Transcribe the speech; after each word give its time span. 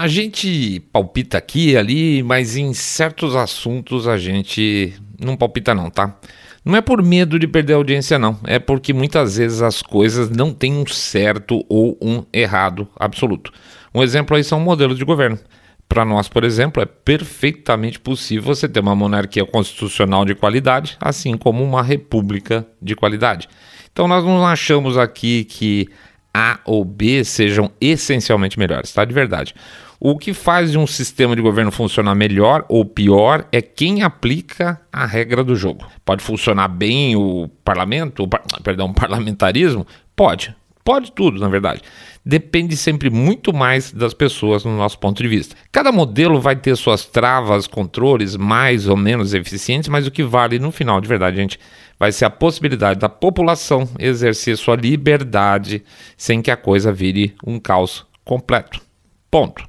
A 0.00 0.08
gente 0.08 0.80
palpita 0.90 1.36
aqui 1.36 1.72
e 1.72 1.76
ali, 1.76 2.22
mas 2.22 2.56
em 2.56 2.72
certos 2.72 3.36
assuntos 3.36 4.08
a 4.08 4.16
gente 4.16 4.94
não 5.22 5.36
palpita 5.36 5.74
não, 5.74 5.90
tá? 5.90 6.18
Não 6.64 6.74
é 6.74 6.80
por 6.80 7.02
medo 7.02 7.38
de 7.38 7.46
perder 7.46 7.74
a 7.74 7.76
audiência, 7.76 8.18
não. 8.18 8.38
É 8.44 8.58
porque 8.58 8.94
muitas 8.94 9.36
vezes 9.36 9.60
as 9.60 9.82
coisas 9.82 10.30
não 10.30 10.54
têm 10.54 10.72
um 10.72 10.86
certo 10.86 11.62
ou 11.68 11.98
um 12.00 12.24
errado 12.32 12.88
absoluto. 12.98 13.52
Um 13.94 14.02
exemplo 14.02 14.34
aí 14.34 14.42
são 14.42 14.58
modelos 14.58 14.96
de 14.96 15.04
governo. 15.04 15.38
Para 15.86 16.02
nós, 16.02 16.30
por 16.30 16.44
exemplo, 16.44 16.82
é 16.82 16.86
perfeitamente 16.86 18.00
possível 18.00 18.54
você 18.54 18.66
ter 18.66 18.80
uma 18.80 18.96
monarquia 18.96 19.44
constitucional 19.44 20.24
de 20.24 20.34
qualidade, 20.34 20.96
assim 20.98 21.36
como 21.36 21.62
uma 21.62 21.82
república 21.82 22.66
de 22.80 22.96
qualidade. 22.96 23.50
Então 23.92 24.08
nós 24.08 24.24
não 24.24 24.46
achamos 24.46 24.96
aqui 24.96 25.44
que 25.44 25.88
A 26.32 26.58
ou 26.64 26.86
B 26.86 27.22
sejam 27.22 27.70
essencialmente 27.78 28.58
melhores, 28.58 28.94
tá? 28.94 29.04
De 29.04 29.12
verdade. 29.12 29.54
O 30.02 30.16
que 30.16 30.32
faz 30.32 30.74
um 30.74 30.86
sistema 30.86 31.36
de 31.36 31.42
governo 31.42 31.70
funcionar 31.70 32.14
melhor 32.14 32.64
ou 32.70 32.86
pior 32.86 33.46
é 33.52 33.60
quem 33.60 34.02
aplica 34.02 34.80
a 34.90 35.04
regra 35.04 35.44
do 35.44 35.54
jogo. 35.54 35.86
Pode 36.06 36.24
funcionar 36.24 36.68
bem 36.68 37.14
o 37.16 37.50
parlamento, 37.62 38.22
o, 38.22 38.62
perdão, 38.62 38.86
o 38.86 38.94
parlamentarismo? 38.94 39.86
Pode. 40.16 40.56
Pode 40.82 41.12
tudo, 41.12 41.38
na 41.38 41.50
verdade. 41.50 41.82
Depende 42.24 42.78
sempre 42.78 43.10
muito 43.10 43.52
mais 43.52 43.92
das 43.92 44.14
pessoas 44.14 44.64
no 44.64 44.74
nosso 44.74 44.98
ponto 44.98 45.22
de 45.22 45.28
vista. 45.28 45.54
Cada 45.70 45.92
modelo 45.92 46.40
vai 46.40 46.56
ter 46.56 46.74
suas 46.76 47.04
travas, 47.04 47.66
controles 47.66 48.36
mais 48.36 48.88
ou 48.88 48.96
menos 48.96 49.34
eficientes, 49.34 49.90
mas 49.90 50.06
o 50.06 50.10
que 50.10 50.22
vale 50.22 50.58
no 50.58 50.72
final, 50.72 50.98
de 50.98 51.08
verdade, 51.08 51.36
gente, 51.36 51.60
vai 51.98 52.10
ser 52.10 52.24
a 52.24 52.30
possibilidade 52.30 52.98
da 52.98 53.10
população 53.10 53.86
exercer 53.98 54.56
sua 54.56 54.76
liberdade 54.76 55.84
sem 56.16 56.40
que 56.40 56.50
a 56.50 56.56
coisa 56.56 56.90
vire 56.90 57.34
um 57.46 57.60
caos 57.60 58.06
completo. 58.24 58.89
Ponto. 59.30 59.64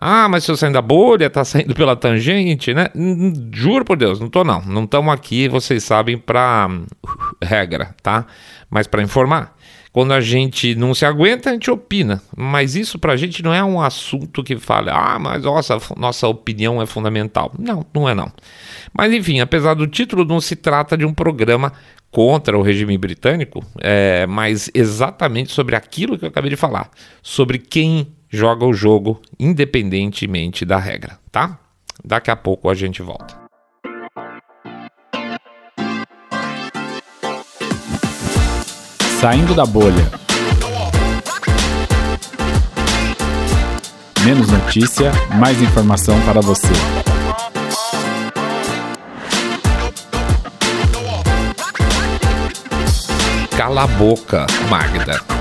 Ah, 0.00 0.28
mas 0.28 0.44
se 0.44 0.50
eu 0.50 0.56
sair 0.56 0.72
da 0.72 0.80
bolha, 0.80 1.28
tá 1.28 1.44
saindo 1.44 1.74
pela 1.74 1.96
tangente, 1.96 2.72
né? 2.72 2.88
Juro 3.52 3.84
por 3.84 3.96
Deus, 3.96 4.20
não 4.20 4.28
tô 4.28 4.44
não. 4.44 4.62
Não 4.62 4.84
estamos 4.84 5.12
aqui, 5.12 5.48
vocês 5.48 5.82
sabem, 5.82 6.16
para 6.16 6.68
regra, 7.42 7.94
tá? 8.02 8.26
Mas 8.70 8.86
para 8.86 9.02
informar. 9.02 9.56
Quando 9.90 10.12
a 10.12 10.20
gente 10.20 10.74
não 10.76 10.94
se 10.94 11.04
aguenta, 11.04 11.50
a 11.50 11.52
gente 11.52 11.70
opina. 11.70 12.22
Mas 12.36 12.76
isso 12.76 12.98
pra 12.98 13.16
gente 13.16 13.42
não 13.42 13.52
é 13.52 13.64
um 13.64 13.80
assunto 13.80 14.44
que 14.44 14.56
fala, 14.56 14.92
ah, 14.92 15.18
mas 15.18 15.42
nossa, 15.42 15.78
nossa 15.96 16.28
opinião 16.28 16.80
é 16.80 16.86
fundamental. 16.86 17.52
Não, 17.58 17.84
não 17.92 18.08
é 18.08 18.14
não. 18.14 18.30
Mas 18.92 19.12
enfim, 19.12 19.40
apesar 19.40 19.74
do 19.74 19.86
título, 19.86 20.24
não 20.24 20.40
se 20.40 20.54
trata 20.54 20.96
de 20.96 21.04
um 21.04 21.12
programa 21.12 21.72
contra 22.10 22.56
o 22.56 22.62
regime 22.62 22.96
britânico, 22.96 23.62
é, 23.80 24.26
mas 24.26 24.70
exatamente 24.72 25.52
sobre 25.52 25.76
aquilo 25.76 26.18
que 26.18 26.24
eu 26.24 26.28
acabei 26.28 26.50
de 26.50 26.56
falar, 26.56 26.90
sobre 27.22 27.58
quem 27.58 28.14
joga 28.30 28.66
o 28.66 28.72
jogo 28.72 29.20
independentemente 29.38 30.64
da 30.64 30.78
regra, 30.78 31.18
tá? 31.32 31.58
Daqui 32.04 32.30
a 32.30 32.36
pouco 32.36 32.68
a 32.68 32.74
gente 32.74 33.02
volta. 33.02 33.36
Saindo 39.20 39.54
da 39.54 39.66
bolha. 39.66 40.08
Menos 44.24 44.48
notícia, 44.48 45.10
mais 45.38 45.60
informação 45.60 46.20
para 46.22 46.40
você. 46.40 46.68
Cala 53.56 53.84
a 53.84 53.86
boca, 53.88 54.46
Magda. 54.68 55.37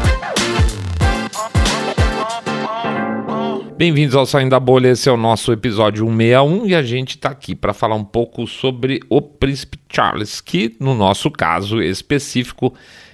Bem-vindos 3.78 4.16
ao 4.16 4.26
Saindo 4.26 4.50
da 4.50 4.60
Bolha, 4.60 4.88
esse 4.88 5.08
é 5.08 5.12
o 5.12 5.18
nosso 5.18 5.54
episódio 5.54 6.04
161 6.04 6.66
e 6.66 6.74
a 6.74 6.82
gente 6.82 7.12
está 7.12 7.30
aqui 7.30 7.54
para 7.54 7.76
falar 7.76 7.94
um 7.94 8.04
pouco 8.04 8.48
sobre 8.48 9.00
o 9.08 9.22
Príncipe 9.22 9.78
Charles, 9.88 10.42
que 10.42 10.76
no 10.80 10.96
nosso 10.96 11.30
caso 11.30 11.80
específico 11.80 12.74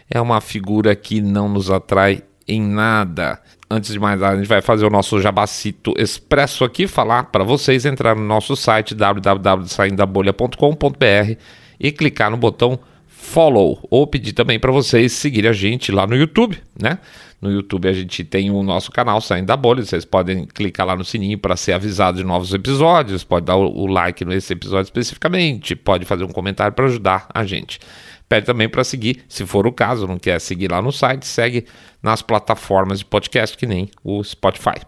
é 0.09 0.21
uma 0.21 0.39
figura 0.39 0.95
que 0.95 1.19
não 1.19 1.49
nos 1.49 1.69
atrai 1.69 2.21
em 2.47 2.61
nada. 2.61 3.41
Antes 3.69 3.91
de 3.91 3.99
mais 3.99 4.17
nada, 4.17 4.35
a 4.35 4.37
gente 4.37 4.47
vai 4.47 4.61
fazer 4.61 4.85
o 4.85 4.89
nosso 4.89 5.19
jabacito 5.19 5.93
expresso 5.97 6.63
aqui, 6.63 6.87
falar 6.87 7.25
para 7.25 7.43
vocês 7.43 7.85
entrar 7.85 8.15
no 8.15 8.23
nosso 8.23 8.55
site 8.55 8.95
www.saindabolha.com.br 8.95 11.37
e 11.77 11.91
clicar 11.91 12.31
no 12.31 12.37
botão 12.37 12.79
follow 13.05 13.85
ou 13.89 14.07
pedir 14.07 14.31
também 14.31 14.57
para 14.57 14.71
vocês 14.71 15.11
seguirem 15.11 15.49
a 15.49 15.53
gente 15.53 15.91
lá 15.91 16.07
no 16.07 16.15
YouTube, 16.15 16.57
né? 16.81 16.99
No 17.43 17.51
YouTube 17.51 17.89
a 17.89 17.93
gente 17.93 18.23
tem 18.23 18.49
o 18.49 18.63
nosso 18.63 18.89
canal 18.89 19.19
Saindo 19.19 19.47
da 19.47 19.57
Bolha. 19.57 19.83
Vocês 19.83 20.05
podem 20.05 20.45
clicar 20.45 20.87
lá 20.87 20.95
no 20.95 21.03
sininho 21.03 21.37
para 21.37 21.57
ser 21.57 21.73
avisado 21.73 22.17
de 22.17 22.23
novos 22.23 22.53
episódios. 22.53 23.25
Pode 23.25 23.45
dar 23.45 23.57
o, 23.57 23.85
like 23.85 24.23
nesse 24.23 24.53
episódio 24.53 24.83
especificamente. 24.83 25.75
Pode 25.75 26.05
fazer 26.05 26.23
um 26.23 26.29
comentário 26.29 26.73
para 26.73 26.85
ajudar 26.85 27.27
a 27.33 27.43
gente. 27.43 27.81
Pede 28.29 28.45
também 28.45 28.69
para 28.69 28.85
seguir, 28.85 29.25
se 29.27 29.45
for 29.45 29.67
o 29.67 29.73
caso, 29.73 30.07
não 30.07 30.17
quer 30.17 30.39
seguir 30.39 30.71
lá 30.71 30.81
no 30.81 30.93
site, 30.93 31.25
segue 31.25 31.65
nas 32.01 32.21
plataformas 32.21 32.99
de 32.99 33.05
podcast 33.05 33.57
que 33.57 33.67
nem 33.67 33.89
o 34.01 34.23
Spotify. 34.23 34.79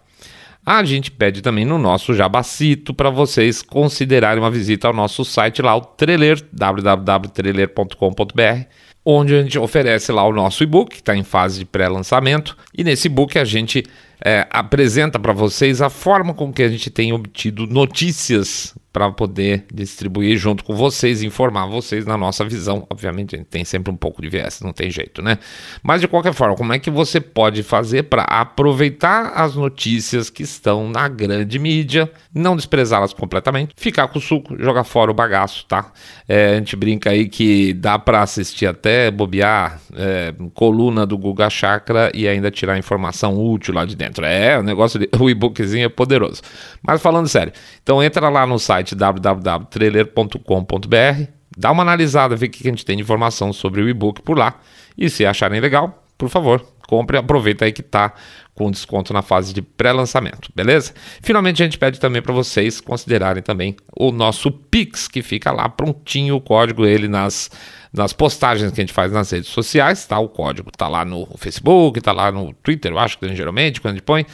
A 0.66 0.82
gente 0.86 1.12
pede 1.12 1.42
também 1.42 1.66
no 1.66 1.78
nosso 1.78 2.14
Jabacito 2.14 2.94
para 2.94 3.10
vocês 3.10 3.62
considerarem 3.62 4.42
uma 4.42 4.50
visita 4.50 4.88
ao 4.88 4.94
nosso 4.94 5.26
site 5.26 5.62
lá, 5.62 5.76
o 5.76 5.82
Trailer, 5.82 6.42
www.trailer.com.br 6.54 8.95
onde 9.06 9.36
a 9.36 9.44
gente 9.44 9.60
oferece 9.60 10.12
lá 10.12 10.26
o 10.26 10.34
nosso 10.34 10.64
e-book, 10.64 10.90
que 10.90 11.02
está 11.02 11.16
em 11.16 11.24
fase 11.24 11.60
de 11.60 11.66
pré-lançamento. 11.66 12.58
E 12.76 12.84
nesse 12.84 13.08
e-book 13.08 13.38
a 13.38 13.46
gente 13.46 13.84
é, 14.24 14.48
apresenta 14.50 15.20
para 15.20 15.32
vocês 15.32 15.82
a 15.82 15.90
forma 15.90 16.34
com 16.34 16.52
que 16.52 16.64
a 16.64 16.70
gente 16.70 16.90
tem 16.90 17.14
obtido 17.14 17.68
notícias 17.68 18.74
para 18.96 19.12
poder 19.12 19.66
distribuir 19.74 20.38
junto 20.38 20.64
com 20.64 20.74
vocês, 20.74 21.22
informar 21.22 21.66
vocês 21.66 22.06
na 22.06 22.18
nossa 22.18 22.46
visão. 22.46 22.88
Obviamente, 22.90 23.36
a 23.36 23.38
gente 23.38 23.48
tem 23.50 23.66
sempre 23.66 23.92
um 23.92 23.98
pouco 23.98 24.22
de 24.22 24.30
viés, 24.30 24.62
não 24.62 24.72
tem 24.72 24.90
jeito, 24.90 25.22
né? 25.22 25.38
Mas 25.84 26.00
de 26.00 26.08
qualquer 26.08 26.34
forma, 26.34 26.56
como 26.56 26.72
é 26.72 26.80
que 26.80 26.90
você 26.90 27.20
pode 27.20 27.62
fazer 27.62 28.04
para 28.04 28.24
aproveitar 28.24 29.34
as 29.36 29.54
notícias 29.54 30.30
que 30.30 30.44
estão 30.44 30.90
na 30.90 31.10
grande 31.10 31.60
mídia, 31.60 32.10
não 32.34 32.56
desprezá-las 32.56 33.14
completamente, 33.14 33.74
ficar 33.76 34.08
com 34.08 34.18
o 34.18 34.22
suco, 34.22 34.56
jogar 34.58 34.86
fora 34.86 35.12
o 35.12 35.14
bagaço, 35.14 35.66
tá? 35.66 35.92
É, 36.26 36.54
a 36.54 36.56
gente 36.56 36.78
brinca 36.78 37.10
aí 37.10 37.28
que 37.28 37.74
dá 37.74 38.00
para 38.00 38.22
assistir 38.22 38.66
até 38.66 39.12
bobear 39.12 39.82
é, 39.94 40.34
coluna 40.54 41.06
do 41.06 41.18
Guga 41.18 41.50
Chakra 41.50 42.10
e 42.14 42.30
ainda 42.30 42.50
tirar 42.50 42.78
informação 42.78 43.38
útil 43.38 43.74
lá 43.74 43.84
de 43.84 43.98
dentro. 43.98 44.24
É, 44.24 44.58
o 44.58 44.64
negócio, 44.64 44.98
de, 44.98 45.10
o 45.20 45.30
e-bookzinho 45.30 45.86
é 45.86 45.90
poderoso. 45.90 46.42
Mas 46.82 47.02
falando 47.02 47.28
sério, 47.28 47.52
então 47.84 48.02
entra 48.02 48.30
lá 48.30 48.48
no 48.48 48.58
site 48.58 48.85
site 48.86 48.96
www.trailer.com.br, 48.96 51.24
dá 51.58 51.72
uma 51.72 51.82
analisada, 51.82 52.36
vê 52.36 52.46
o 52.46 52.50
que 52.50 52.68
a 52.68 52.72
gente 52.72 52.86
tem 52.86 52.96
de 52.96 53.02
informação 53.02 53.52
sobre 53.52 53.82
o 53.82 53.90
e-book 53.90 54.22
por 54.22 54.38
lá. 54.38 54.60
E 54.98 55.10
se 55.10 55.26
acharem 55.26 55.60
legal, 55.60 56.06
por 56.18 56.30
favor, 56.30 56.66
compre, 56.88 57.18
aproveita 57.18 57.66
aí 57.66 57.74
que 57.74 57.82
está 57.82 58.14
com 58.54 58.72
desconto 58.72 59.12
na 59.12 59.22
fase 59.22 59.54
de 59.54 59.62
pré-lançamento, 59.62 60.50
beleza? 60.56 60.94
Finalmente 61.22 61.62
a 61.62 61.66
gente 61.66 61.78
pede 61.78 62.00
também 62.00 62.22
para 62.22 62.34
vocês 62.34 62.80
considerarem 62.80 63.44
também 63.44 63.76
o 63.98 64.14
nosso 64.14 64.50
Pix, 64.50 65.10
que 65.10 65.22
fica 65.22 65.52
lá 65.52 65.68
prontinho 65.68 66.38
o 66.38 66.42
código 66.42 66.86
ele 66.86 67.10
nas 67.10 67.52
nas 67.96 68.14
postagens 68.14 68.72
que 68.72 68.82
a 68.82 68.84
gente 68.84 68.94
faz 68.94 69.12
nas 69.12 69.30
redes 69.32 69.50
sociais, 69.50 70.06
tá? 70.06 70.20
O 70.20 70.28
código 70.28 70.70
tá 70.72 70.88
lá 70.88 71.06
no 71.06 71.28
Facebook, 71.38 72.02
tá 72.02 72.12
lá 72.12 72.32
no 72.32 72.54
Twitter, 72.54 72.92
eu 72.92 73.00
acho 73.00 73.18
que 73.18 73.36
geralmente 73.36 73.80
quando 73.80 73.94
a 73.94 73.96
gente 73.96 74.06
põe. 74.06 74.26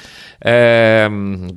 É, 0.43 1.07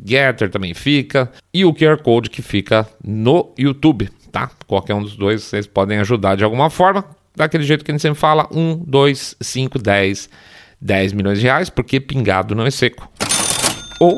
Getter 0.04 0.50
também 0.50 0.74
fica. 0.74 1.32
E 1.52 1.64
o 1.64 1.72
QR 1.72 1.98
Code 2.02 2.30
que 2.30 2.42
fica 2.42 2.86
no 3.02 3.54
YouTube, 3.58 4.10
tá? 4.30 4.50
Qualquer 4.66 4.94
um 4.94 5.02
dos 5.02 5.16
dois 5.16 5.42
vocês 5.42 5.66
podem 5.66 5.98
ajudar 5.98 6.36
de 6.36 6.44
alguma 6.44 6.68
forma. 6.70 7.04
Daquele 7.34 7.64
jeito 7.64 7.84
que 7.84 7.90
a 7.90 7.94
gente 7.94 8.02
sempre 8.02 8.18
fala: 8.18 8.46
1, 8.52 8.84
2, 8.86 9.36
5, 9.40 9.78
10, 9.78 10.28
10 10.80 11.12
milhões 11.12 11.38
de 11.38 11.44
reais, 11.44 11.70
porque 11.70 11.98
pingado 11.98 12.54
não 12.54 12.66
é 12.66 12.70
seco. 12.70 13.10
Ou 14.00 14.14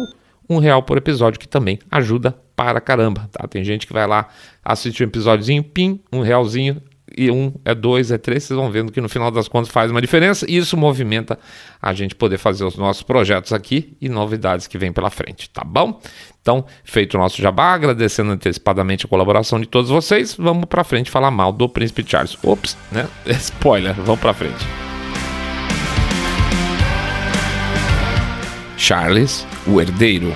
um 0.48 0.58
real 0.58 0.82
por 0.82 0.98
episódio, 0.98 1.38
que 1.38 1.48
também 1.48 1.78
ajuda 1.90 2.36
para 2.54 2.80
caramba, 2.80 3.28
tá? 3.32 3.46
Tem 3.46 3.62
gente 3.62 3.86
que 3.86 3.92
vai 3.92 4.06
lá 4.06 4.28
assistir 4.64 5.04
um 5.04 5.08
episódiozinho, 5.08 5.62
pim, 5.62 6.00
um 6.12 6.22
realzinho, 6.22 6.80
e 7.16 7.30
um 7.30 7.52
é 7.64 7.74
dois, 7.74 8.10
é 8.10 8.18
três, 8.18 8.44
vocês 8.44 8.56
vão 8.56 8.70
vendo 8.70 8.92
que 8.92 9.00
no 9.00 9.08
final 9.08 9.30
das 9.30 9.48
contas 9.48 9.70
faz 9.70 9.90
uma 9.90 10.00
diferença 10.00 10.44
e 10.48 10.56
isso 10.56 10.76
movimenta 10.76 11.38
a 11.80 11.94
gente 11.94 12.14
poder 12.14 12.38
fazer 12.38 12.64
os 12.64 12.76
nossos 12.76 13.02
projetos 13.02 13.52
aqui 13.52 13.96
e 14.00 14.08
novidades 14.08 14.66
que 14.66 14.76
vem 14.76 14.92
pela 14.92 15.10
frente, 15.10 15.48
tá 15.50 15.64
bom? 15.64 16.00
Então, 16.42 16.64
feito 16.84 17.14
o 17.14 17.18
nosso 17.18 17.40
jabá, 17.42 17.72
agradecendo 17.72 18.30
antecipadamente 18.30 19.06
a 19.06 19.08
colaboração 19.08 19.58
de 19.58 19.66
todos 19.66 19.90
vocês, 19.90 20.36
vamos 20.38 20.66
para 20.66 20.84
frente 20.84 21.10
falar 21.10 21.30
mal 21.30 21.50
do 21.50 21.68
Príncipe 21.68 22.04
Charles. 22.06 22.38
Ops, 22.42 22.76
né? 22.92 23.08
Spoiler, 23.26 23.94
vamos 23.94 24.20
para 24.20 24.32
frente. 24.32 24.64
Charles, 28.76 29.46
o 29.66 29.80
herdeiro. 29.80 30.32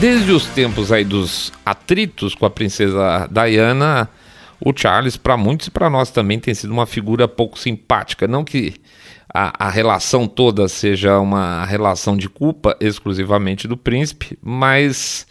Desde 0.00 0.32
os 0.32 0.46
tempos 0.46 0.90
aí 0.90 1.04
dos 1.04 1.52
atritos 1.64 2.34
com 2.34 2.46
a 2.46 2.50
princesa 2.50 3.28
Diana, 3.30 4.08
o 4.64 4.72
Charles, 4.74 5.16
para 5.16 5.36
muitos 5.36 5.66
e 5.66 5.70
para 5.70 5.90
nós 5.90 6.10
também, 6.10 6.40
tem 6.40 6.54
sido 6.54 6.72
uma 6.72 6.86
figura 6.86 7.28
pouco 7.28 7.58
simpática. 7.58 8.26
Não 8.26 8.42
que 8.42 8.74
a, 9.32 9.66
a, 9.66 9.70
relação 9.70 10.26
toda 10.26 10.66
seja 10.68 11.18
uma 11.20 11.66
relação 11.66 12.16
de 12.16 12.28
culpa 12.30 12.74
exclusivamente 12.80 13.68
do 13.68 13.76
príncipe, 13.76 14.38
mas 14.42 15.26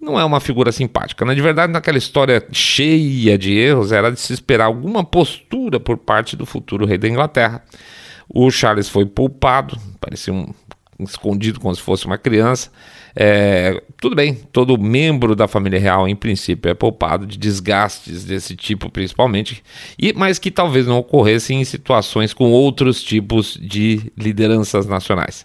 não 0.00 0.18
é 0.18 0.24
uma 0.24 0.40
figura 0.40 0.72
simpática. 0.72 1.26
Na 1.26 1.34
né? 1.34 1.42
verdade, 1.42 1.70
naquela 1.70 1.98
história 1.98 2.42
cheia 2.50 3.36
de 3.36 3.52
erros, 3.52 3.92
era 3.92 4.10
de 4.10 4.18
se 4.18 4.32
esperar 4.32 4.64
alguma 4.64 5.04
postura 5.04 5.78
por 5.78 5.98
parte 5.98 6.34
do 6.34 6.46
futuro 6.46 6.86
rei 6.86 6.96
da 6.96 7.06
Inglaterra. 7.06 7.62
O 8.32 8.50
Charles 8.50 8.88
foi 8.88 9.04
poupado, 9.04 9.76
parecia 10.00 10.32
um 10.32 10.54
escondido 11.04 11.60
como 11.60 11.74
se 11.74 11.82
fosse 11.82 12.06
uma 12.06 12.18
criança. 12.18 12.70
É, 13.14 13.82
tudo 14.00 14.14
bem, 14.14 14.34
todo 14.34 14.78
membro 14.78 15.34
da 15.34 15.48
família 15.48 15.80
real, 15.80 16.06
em 16.06 16.14
princípio, 16.14 16.70
é 16.70 16.74
poupado 16.74 17.26
de 17.26 17.36
desgastes 17.36 18.24
desse 18.24 18.54
tipo, 18.54 18.90
principalmente, 18.90 19.62
e 19.98 20.12
mas 20.12 20.38
que 20.38 20.50
talvez 20.50 20.86
não 20.86 20.98
ocorressem 20.98 21.60
em 21.60 21.64
situações 21.64 22.32
com 22.32 22.50
outros 22.50 23.02
tipos 23.02 23.58
de 23.60 24.12
lideranças 24.16 24.86
nacionais. 24.86 25.44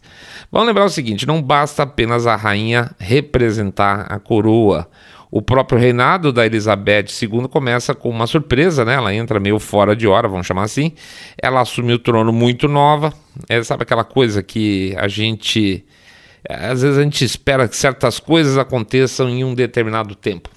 Vamos 0.52 0.68
lembrar 0.68 0.86
o 0.86 0.90
seguinte: 0.90 1.26
não 1.26 1.42
basta 1.42 1.84
apenas 1.84 2.28
a 2.28 2.36
rainha 2.36 2.92
representar 3.00 4.06
a 4.10 4.20
coroa. 4.20 4.88
O 5.32 5.42
próprio 5.42 5.80
reinado 5.80 6.32
da 6.32 6.46
Elizabeth 6.46 7.06
II 7.22 7.48
começa 7.50 7.94
com 7.94 8.10
uma 8.10 8.28
surpresa, 8.28 8.86
né? 8.86 8.96
Ela 8.96 9.14
entra 9.14 9.40
meio 9.40 9.60
fora 9.60 9.96
de 9.96 10.08
hora, 10.08 10.28
vamos 10.28 10.48
chamar 10.48 10.64
assim. 10.64 10.92
Ela 11.42 11.62
assume 11.62 11.94
o 11.94 12.00
trono 12.00 12.32
muito 12.32 12.68
nova. 12.68 13.14
É, 13.50 13.62
sabe 13.64 13.84
aquela 13.84 14.04
coisa 14.04 14.42
que 14.42 14.96
a 14.98 15.08
gente. 15.08 15.86
Às 16.48 16.84
vezes 16.84 16.98
a 16.98 17.02
gente 17.02 17.26
espera 17.26 17.68
que 17.68 17.76
certas 17.76 18.20
coisas 18.20 18.58
aconteçam 18.58 19.28
em 19.28 19.44
um 19.44 19.56
determinado 19.56 20.14
tempo. 20.14 20.50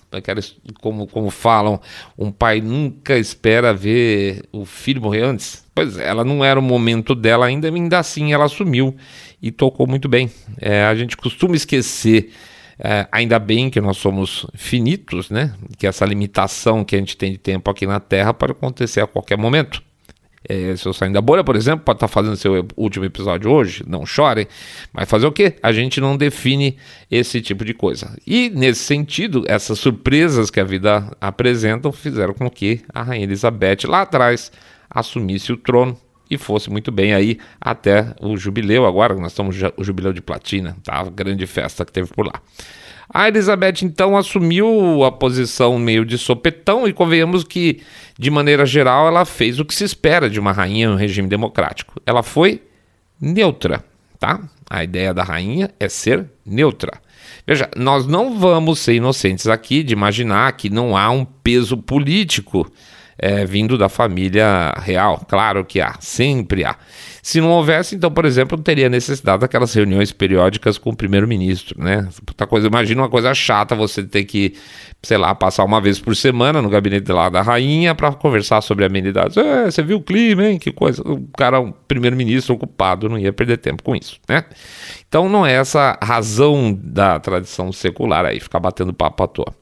Como, 0.80 1.06
como 1.06 1.30
falam, 1.30 1.80
um 2.16 2.30
pai 2.30 2.60
nunca 2.60 3.16
espera 3.18 3.74
ver 3.74 4.42
o 4.52 4.64
filho 4.64 5.02
morrer 5.02 5.22
antes. 5.22 5.64
Pois 5.74 5.98
é, 5.98 6.08
ela 6.08 6.24
não 6.24 6.44
era 6.44 6.58
o 6.58 6.62
momento 6.62 7.14
dela 7.14 7.46
ainda, 7.46 7.68
ainda 7.68 7.98
assim 7.98 8.32
ela 8.32 8.44
assumiu 8.44 8.94
e 9.40 9.50
tocou 9.50 9.86
muito 9.86 10.08
bem. 10.08 10.30
É, 10.60 10.84
a 10.84 10.94
gente 10.94 11.16
costuma 11.16 11.56
esquecer 11.56 12.32
é, 12.78 13.08
ainda 13.10 13.38
bem 13.38 13.68
que 13.70 13.80
nós 13.80 13.96
somos 13.96 14.46
finitos, 14.54 15.30
né? 15.30 15.52
Que 15.76 15.86
essa 15.86 16.04
limitação 16.04 16.84
que 16.84 16.94
a 16.94 16.98
gente 16.98 17.16
tem 17.16 17.32
de 17.32 17.38
tempo 17.38 17.70
aqui 17.70 17.86
na 17.86 17.98
Terra 17.98 18.32
pode 18.32 18.52
acontecer 18.52 19.00
a 19.00 19.06
qualquer 19.06 19.36
momento. 19.36 19.82
É, 20.48 20.76
se 20.76 20.86
eu 20.86 20.92
sair 20.92 21.12
da 21.12 21.20
bolha, 21.20 21.42
por 21.42 21.56
exemplo, 21.56 21.84
pode 21.84 21.96
estar 21.96 22.08
fazendo 22.08 22.36
seu 22.36 22.66
último 22.76 23.04
episódio 23.04 23.50
hoje, 23.50 23.84
não 23.86 24.06
chorem. 24.06 24.46
Mas 24.92 25.10
fazer 25.10 25.26
o 25.26 25.32
quê? 25.32 25.56
A 25.62 25.72
gente 25.72 26.00
não 26.00 26.16
define 26.16 26.76
esse 27.10 27.40
tipo 27.40 27.64
de 27.64 27.74
coisa. 27.74 28.16
E 28.24 28.48
nesse 28.50 28.80
sentido, 28.80 29.44
essas 29.48 29.78
surpresas 29.80 30.48
que 30.48 30.60
a 30.60 30.64
vida 30.64 31.10
apresenta 31.20 31.90
fizeram 31.90 32.32
com 32.32 32.48
que 32.48 32.82
a 32.94 33.02
Rainha 33.02 33.24
Elizabeth 33.24 33.86
lá 33.86 34.02
atrás 34.02 34.52
assumisse 34.88 35.52
o 35.52 35.56
trono 35.56 35.98
e 36.30 36.36
fosse 36.36 36.70
muito 36.70 36.90
bem 36.90 37.14
aí 37.14 37.38
até 37.60 38.14
o 38.20 38.36
jubileu 38.36 38.86
agora, 38.86 39.14
nós 39.14 39.32
estamos 39.32 39.56
o 39.76 39.84
jubileu 39.84 40.12
de 40.12 40.20
platina, 40.20 40.76
tá? 40.82 41.00
A 41.00 41.04
grande 41.04 41.46
festa 41.46 41.84
que 41.84 41.92
teve 41.92 42.08
por 42.08 42.26
lá. 42.26 42.40
A 43.10 43.26
Elizabeth 43.26 43.82
então 43.82 44.16
assumiu 44.16 45.02
a 45.02 45.10
posição 45.10 45.78
meio 45.78 46.04
de 46.04 46.18
sopetão 46.18 46.86
e 46.86 46.92
convenhamos 46.92 47.42
que, 47.42 47.80
de 48.18 48.30
maneira 48.30 48.66
geral, 48.66 49.08
ela 49.08 49.24
fez 49.24 49.58
o 49.58 49.64
que 49.64 49.74
se 49.74 49.84
espera 49.84 50.28
de 50.28 50.38
uma 50.38 50.52
rainha 50.52 50.90
um 50.90 50.94
regime 50.94 51.26
democrático. 51.26 52.00
Ela 52.04 52.22
foi 52.22 52.62
neutra, 53.18 53.82
tá? 54.18 54.40
A 54.68 54.84
ideia 54.84 55.14
da 55.14 55.22
rainha 55.22 55.70
é 55.80 55.88
ser 55.88 56.26
neutra. 56.44 57.00
Veja, 57.46 57.70
nós 57.74 58.06
não 58.06 58.38
vamos 58.38 58.78
ser 58.78 58.94
inocentes 58.94 59.46
aqui 59.46 59.82
de 59.82 59.94
imaginar 59.94 60.52
que 60.52 60.68
não 60.68 60.94
há 60.94 61.10
um 61.10 61.24
peso 61.24 61.78
político 61.78 62.70
é, 63.18 63.44
vindo 63.44 63.76
da 63.76 63.88
família 63.88 64.72
real. 64.78 65.24
Claro 65.28 65.64
que 65.64 65.80
há, 65.80 65.94
sempre 66.00 66.64
há. 66.64 66.76
Se 67.22 67.40
não 67.40 67.50
houvesse, 67.50 67.96
então, 67.96 68.10
por 68.10 68.24
exemplo, 68.24 68.56
teria 68.56 68.88
necessidade 68.88 69.40
daquelas 69.40 69.74
reuniões 69.74 70.12
periódicas 70.12 70.78
com 70.78 70.90
o 70.90 70.96
primeiro-ministro, 70.96 71.78
né? 71.82 72.08
Puta 72.24 72.46
coisa, 72.46 72.68
imagina 72.68 73.02
uma 73.02 73.08
coisa 73.08 73.34
chata 73.34 73.74
você 73.74 74.02
ter 74.02 74.24
que, 74.24 74.54
sei 75.02 75.18
lá, 75.18 75.34
passar 75.34 75.64
uma 75.64 75.80
vez 75.80 75.98
por 75.98 76.16
semana 76.16 76.62
no 76.62 76.70
gabinete 76.70 77.10
lá 77.12 77.28
da 77.28 77.42
rainha 77.42 77.94
para 77.94 78.12
conversar 78.12 78.62
sobre 78.62 78.84
amenidades. 78.84 79.36
É, 79.36 79.70
você 79.70 79.82
viu 79.82 79.98
o 79.98 80.02
clima, 80.02 80.46
hein? 80.46 80.58
Que 80.58 80.72
coisa. 80.72 81.02
O 81.02 81.28
cara, 81.36 81.60
o 81.60 81.72
primeiro-ministro 81.72 82.54
ocupado, 82.54 83.08
não 83.08 83.18
ia 83.18 83.32
perder 83.32 83.58
tempo 83.58 83.82
com 83.82 83.94
isso, 83.94 84.18
né? 84.28 84.44
Então 85.08 85.26
não 85.26 85.46
é 85.46 85.54
essa 85.54 85.98
razão 86.02 86.78
da 86.78 87.18
tradição 87.18 87.72
secular 87.72 88.26
aí, 88.26 88.38
ficar 88.38 88.60
batendo 88.60 88.92
papo 88.92 89.24
à 89.24 89.26
toa. 89.26 89.54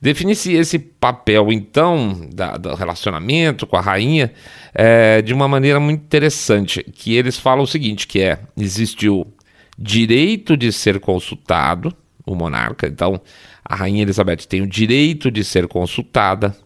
Define-se 0.00 0.54
esse 0.54 0.78
papel, 0.78 1.52
então, 1.52 2.26
da, 2.32 2.56
do 2.56 2.74
relacionamento 2.74 3.66
com 3.66 3.76
a 3.76 3.82
rainha 3.82 4.32
é, 4.74 5.20
de 5.20 5.34
uma 5.34 5.46
maneira 5.46 5.78
muito 5.78 6.00
interessante, 6.00 6.82
que 6.82 7.14
eles 7.14 7.38
falam 7.38 7.64
o 7.64 7.66
seguinte, 7.66 8.06
que 8.06 8.22
é, 8.22 8.38
existe 8.56 9.06
o 9.06 9.26
direito 9.78 10.56
de 10.56 10.72
ser 10.72 10.98
consultado, 10.98 11.94
o 12.24 12.34
monarca, 12.34 12.86
então 12.86 13.20
a 13.62 13.74
rainha 13.74 14.02
Elizabeth 14.02 14.46
tem 14.48 14.62
o 14.62 14.66
direito 14.66 15.30
de 15.30 15.44
ser 15.44 15.68
consultada, 15.68 16.56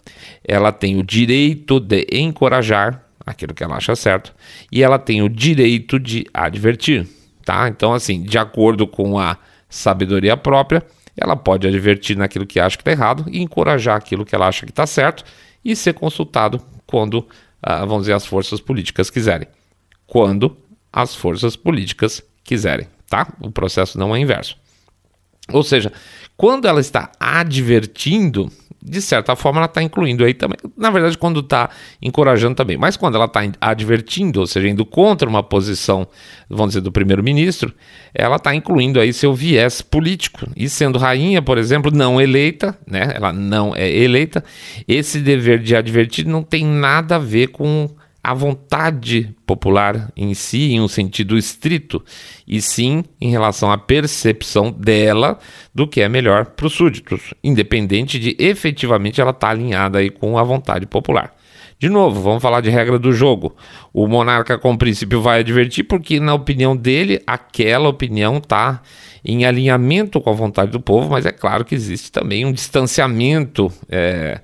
ela 0.44 0.70
tem 0.70 0.96
o 0.96 1.02
direito 1.02 1.80
de 1.80 2.06
encorajar 2.12 3.02
aquilo 3.26 3.52
que 3.52 3.64
ela 3.64 3.76
acha 3.76 3.96
certo, 3.96 4.32
e 4.70 4.80
ela 4.80 4.98
tem 4.98 5.22
o 5.22 5.28
direito 5.28 5.98
de 5.98 6.24
advertir, 6.32 7.17
tá? 7.48 7.66
Então, 7.66 7.94
assim, 7.94 8.22
de 8.22 8.36
acordo 8.36 8.86
com 8.86 9.18
a 9.18 9.38
sabedoria 9.70 10.36
própria, 10.36 10.84
ela 11.16 11.34
pode 11.34 11.66
advertir 11.66 12.14
naquilo 12.14 12.46
que 12.46 12.60
acha 12.60 12.76
que 12.76 12.82
está 12.82 12.90
errado 12.90 13.24
e 13.26 13.40
encorajar 13.40 13.96
aquilo 13.96 14.22
que 14.22 14.34
ela 14.34 14.46
acha 14.46 14.66
que 14.66 14.70
está 14.70 14.86
certo 14.86 15.24
e 15.64 15.74
ser 15.74 15.94
consultado 15.94 16.60
quando, 16.86 17.26
ah, 17.62 17.86
vamos 17.86 18.02
dizer, 18.02 18.12
as 18.12 18.26
forças 18.26 18.60
políticas 18.60 19.08
quiserem. 19.08 19.48
Quando 20.06 20.58
as 20.92 21.14
forças 21.14 21.56
políticas 21.56 22.22
quiserem, 22.44 22.86
tá? 23.08 23.26
O 23.40 23.50
processo 23.50 23.98
não 23.98 24.14
é 24.14 24.20
inverso. 24.20 24.54
Ou 25.50 25.62
seja, 25.62 25.90
quando 26.36 26.68
ela 26.68 26.80
está 26.80 27.10
advertindo, 27.18 28.52
de 28.88 29.02
certa 29.02 29.36
forma 29.36 29.58
ela 29.58 29.66
está 29.66 29.82
incluindo 29.82 30.24
aí 30.24 30.34
também. 30.34 30.58
Na 30.76 30.90
verdade, 30.90 31.18
quando 31.18 31.40
está 31.40 31.70
encorajando 32.00 32.54
também, 32.54 32.76
mas 32.76 32.96
quando 32.96 33.16
ela 33.16 33.26
está 33.26 33.40
advertindo, 33.60 34.40
ou 34.40 34.46
seja, 34.46 34.68
indo 34.68 34.84
contra 34.84 35.28
uma 35.28 35.42
posição, 35.42 36.06
vamos 36.48 36.70
dizer, 36.70 36.80
do 36.80 36.92
primeiro-ministro, 36.92 37.72
ela 38.14 38.36
está 38.36 38.54
incluindo 38.54 39.00
aí 39.00 39.12
seu 39.12 39.34
viés 39.34 39.80
político. 39.80 40.46
E 40.56 40.68
sendo 40.68 40.98
rainha, 40.98 41.42
por 41.42 41.58
exemplo, 41.58 41.90
não 41.92 42.20
eleita, 42.20 42.78
né? 42.86 43.12
Ela 43.14 43.32
não 43.32 43.74
é 43.74 43.90
eleita, 43.90 44.44
esse 44.86 45.20
dever 45.20 45.58
de 45.60 45.76
advertir 45.76 46.26
não 46.26 46.42
tem 46.42 46.64
nada 46.64 47.16
a 47.16 47.18
ver 47.18 47.48
com 47.48 47.88
a 48.28 48.34
vontade 48.34 49.34
popular 49.46 50.12
em 50.14 50.34
si, 50.34 50.72
em 50.72 50.82
um 50.82 50.86
sentido 50.86 51.38
estrito, 51.38 52.04
e 52.46 52.60
sim 52.60 53.02
em 53.18 53.30
relação 53.30 53.72
à 53.72 53.78
percepção 53.78 54.70
dela 54.70 55.38
do 55.74 55.88
que 55.88 56.02
é 56.02 56.10
melhor 56.10 56.44
para 56.44 56.66
os 56.66 56.74
súditos, 56.74 57.32
independente 57.42 58.18
de 58.18 58.36
efetivamente 58.38 59.18
ela 59.18 59.30
estar 59.30 59.46
tá 59.46 59.50
alinhada 59.50 60.00
aí 60.00 60.10
com 60.10 60.36
a 60.36 60.42
vontade 60.42 60.84
popular. 60.84 61.34
De 61.78 61.88
novo, 61.88 62.20
vamos 62.20 62.42
falar 62.42 62.60
de 62.60 62.68
regra 62.68 62.98
do 62.98 63.14
jogo. 63.14 63.56
O 63.94 64.06
monarca, 64.06 64.58
com 64.58 64.76
princípio, 64.76 65.22
vai 65.22 65.40
advertir 65.40 65.84
porque, 65.84 66.20
na 66.20 66.34
opinião 66.34 66.76
dele, 66.76 67.22
aquela 67.26 67.88
opinião 67.88 68.36
está 68.36 68.82
em 69.24 69.46
alinhamento 69.46 70.20
com 70.20 70.28
a 70.28 70.34
vontade 70.34 70.70
do 70.70 70.80
povo, 70.80 71.08
mas 71.08 71.24
é 71.24 71.32
claro 71.32 71.64
que 71.64 71.74
existe 71.74 72.12
também 72.12 72.44
um 72.44 72.52
distanciamento. 72.52 73.72
É, 73.88 74.42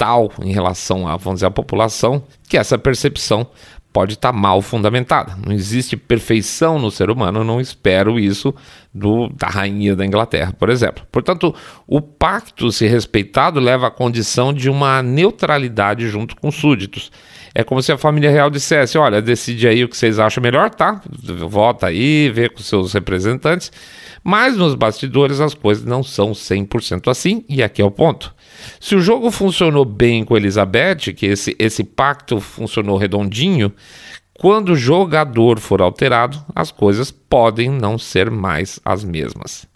tal 0.00 0.32
em 0.42 0.50
relação 0.50 1.06
à, 1.06 1.14
vamos 1.14 1.40
dizer, 1.40 1.46
à 1.46 1.50
população, 1.50 2.22
que 2.48 2.56
essa 2.56 2.78
percepção 2.78 3.46
pode 3.92 4.14
estar 4.14 4.32
tá 4.32 4.38
mal 4.38 4.62
fundamentada. 4.62 5.36
Não 5.44 5.52
existe 5.52 5.94
perfeição 5.94 6.78
no 6.78 6.90
ser 6.90 7.10
humano, 7.10 7.44
não 7.44 7.60
espero 7.60 8.18
isso 8.18 8.54
do, 8.94 9.28
da 9.28 9.48
rainha 9.48 9.94
da 9.94 10.06
Inglaterra, 10.06 10.54
por 10.58 10.70
exemplo. 10.70 11.04
Portanto, 11.12 11.54
o 11.86 12.00
pacto, 12.00 12.72
se 12.72 12.86
respeitado, 12.86 13.60
leva 13.60 13.88
à 13.88 13.90
condição 13.90 14.54
de 14.54 14.70
uma 14.70 15.02
neutralidade 15.02 16.08
junto 16.08 16.34
com 16.34 16.48
os 16.48 16.54
súditos. 16.54 17.12
É 17.54 17.62
como 17.62 17.82
se 17.82 17.92
a 17.92 17.98
família 17.98 18.30
real 18.30 18.48
dissesse: 18.48 18.96
olha, 18.96 19.20
decide 19.20 19.68
aí 19.68 19.84
o 19.84 19.88
que 19.88 19.96
vocês 19.98 20.18
acham 20.18 20.42
melhor, 20.42 20.70
tá? 20.70 21.02
Vota 21.46 21.88
aí, 21.88 22.30
vê 22.30 22.48
com 22.48 22.62
seus 22.62 22.94
representantes. 22.94 23.70
Mas 24.24 24.56
nos 24.56 24.74
bastidores 24.74 25.40
as 25.40 25.52
coisas 25.52 25.84
não 25.84 26.02
são 26.02 26.32
100% 26.32 27.10
assim, 27.10 27.44
e 27.48 27.62
aqui 27.62 27.82
é 27.82 27.84
o 27.84 27.90
ponto. 27.90 28.34
Se 28.78 28.94
o 28.94 29.00
jogo 29.00 29.30
funcionou 29.30 29.84
bem 29.84 30.24
com 30.24 30.36
Elizabeth, 30.36 31.12
que 31.16 31.26
esse, 31.26 31.56
esse 31.58 31.84
pacto 31.84 32.40
funcionou 32.40 32.96
redondinho, 32.96 33.72
quando 34.34 34.70
o 34.70 34.76
jogador 34.76 35.58
for 35.58 35.82
alterado, 35.82 36.42
as 36.54 36.70
coisas 36.70 37.10
podem 37.10 37.68
não 37.68 37.98
ser 37.98 38.30
mais 38.30 38.80
as 38.84 39.04
mesmas. 39.04 39.68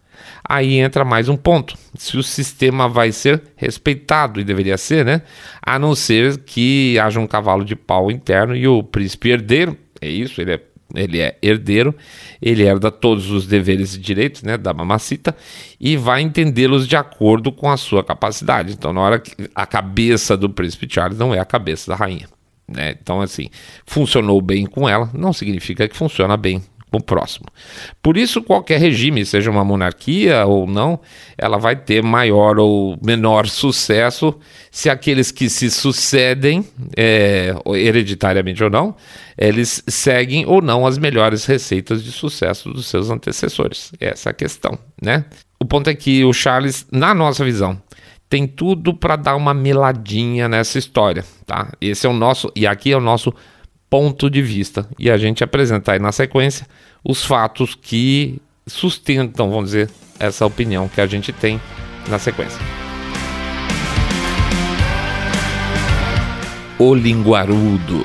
Aí 0.47 0.79
entra 0.79 1.05
mais 1.05 1.29
um 1.29 1.37
ponto. 1.37 1.75
Se 1.97 2.17
o 2.17 2.23
sistema 2.23 2.89
vai 2.89 3.13
ser 3.13 3.43
respeitado, 3.57 4.41
e 4.41 4.45
deveria 4.45 4.77
ser, 4.77 5.05
né? 5.05 5.23
A 5.63 5.79
não 5.79 5.95
ser 5.95 6.39
que 6.39 6.99
haja 6.99 7.21
um 7.21 7.27
cavalo 7.27 7.65
de 7.65 7.77
pau 7.77 8.11
interno 8.11 8.55
e 8.57 8.67
o 8.67 8.83
príncipe 8.83 9.31
herdeiro, 9.31 9.77
é 10.01 10.09
isso, 10.09 10.41
ele 10.41 10.53
é 10.53 10.61
ele 10.95 11.21
é 11.21 11.37
herdeiro, 11.43 11.95
ele 12.41 12.63
herda 12.63 12.91
todos 12.91 13.31
os 13.31 13.47
deveres 13.47 13.95
e 13.95 13.99
direitos 13.99 14.43
né, 14.43 14.57
da 14.57 14.73
mamacita 14.73 15.37
e 15.81 15.97
vai 15.97 16.21
entendê-los 16.23 16.87
de 16.87 16.97
acordo 16.97 17.53
com 17.53 17.71
a 17.71 17.77
sua 17.77 18.05
capacidade. 18.05 18.73
Então, 18.73 18.93
na 18.93 19.01
hora 19.01 19.19
que 19.19 19.33
a 19.55 19.67
cabeça 19.67 20.37
do 20.37 20.49
príncipe 20.49 20.87
Charles 20.89 21.19
não 21.19 21.35
é 21.35 21.39
a 21.39 21.45
cabeça 21.45 21.91
da 21.91 21.97
rainha. 21.97 22.29
Né? 22.67 22.97
Então, 23.01 23.21
assim, 23.21 23.51
funcionou 23.87 24.41
bem 24.41 24.67
com 24.67 24.89
ela, 24.89 25.11
não 25.13 25.33
significa 25.33 25.87
que 25.87 25.97
funciona 25.97 26.37
bem 26.37 26.63
o 26.99 27.03
próximo. 27.03 27.47
Por 28.03 28.17
isso, 28.17 28.43
qualquer 28.43 28.79
regime, 28.79 29.25
seja 29.25 29.51
uma 29.51 29.65
monarquia 29.65 30.45
ou 30.47 30.67
não, 30.67 31.01
ela 31.37 31.59
vai 31.59 31.77
ter 31.77 32.03
maior 32.03 32.59
ou 32.59 32.99
menor 33.03 33.47
sucesso 33.47 34.39
se 34.71 34.91
aqueles 34.91 35.31
que 35.31 35.49
se 35.49 35.71
sucedem, 35.71 36.67
é, 36.97 37.55
hereditariamente 37.75 38.63
ou 38.63 38.71
não, 38.71 38.97
eles 39.37 39.83
seguem 39.87 40.47
ou 40.47 40.61
não 40.61 40.87
as 40.87 40.99
melhores 40.99 41.45
receitas 41.45 42.03
de 42.03 42.13
sucesso 42.13 42.71
dos 42.71 42.87
seus 42.87 43.11
antecessores. 43.11 43.93
Essa 44.01 44.29
é 44.29 44.33
a 44.33 44.35
questão, 44.35 44.79
né? 45.01 45.25
O 45.61 45.65
ponto 45.65 45.89
é 45.89 45.95
que 45.95 46.25
o 46.25 46.33
Charles, 46.33 46.87
na 46.91 47.15
nossa 47.15 47.45
visão, 47.45 47.81
tem 48.29 48.47
tudo 48.47 48.93
para 48.93 49.17
dar 49.17 49.37
uma 49.37 49.55
meladinha 49.55 50.49
nessa 50.49 50.79
história, 50.79 51.25
tá? 51.47 51.73
Esse 51.81 52.07
é 52.07 52.11
o 52.11 52.13
nosso 52.13 52.51
e 52.55 52.67
aqui 52.67 52.93
é 52.93 52.97
o 52.97 53.01
nosso 53.01 53.33
ponto 53.95 54.29
de 54.29 54.43
vista 54.43 54.89
e 54.99 55.09
a 55.09 55.17
gente 55.17 55.45
apresentar 55.45 55.93
aí 55.93 56.01
na 56.01 56.11
sequência 56.11 56.67
os 57.05 57.25
fatos 57.25 57.77
que 57.81 58.43
sustentam, 58.67 59.49
vamos 59.49 59.67
dizer, 59.67 59.89
essa 60.19 60.45
opinião 60.45 60.89
que 60.89 61.01
a 61.01 61.07
gente 61.07 61.33
tem 61.33 61.61
na 62.09 62.19
sequência. 62.19 62.59
O 66.77 66.93
linguarudo. 66.93 68.05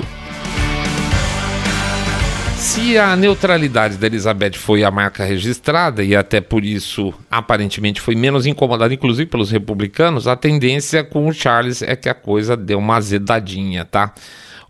Se 2.56 2.96
a 2.96 3.16
neutralidade 3.16 3.96
da 3.96 4.06
Elizabeth 4.06 4.52
foi 4.54 4.84
a 4.84 4.92
marca 4.92 5.24
registrada 5.24 6.04
e 6.04 6.14
até 6.14 6.40
por 6.40 6.64
isso 6.64 7.12
aparentemente 7.28 8.00
foi 8.00 8.14
menos 8.14 8.46
incomodada, 8.46 8.94
inclusive 8.94 9.28
pelos 9.28 9.50
republicanos, 9.50 10.28
a 10.28 10.36
tendência 10.36 11.02
com 11.02 11.26
o 11.26 11.32
Charles 11.32 11.82
é 11.82 11.96
que 11.96 12.08
a 12.08 12.14
coisa 12.14 12.56
deu 12.56 12.78
uma 12.78 12.94
azedadinha, 12.94 13.84
tá? 13.84 14.14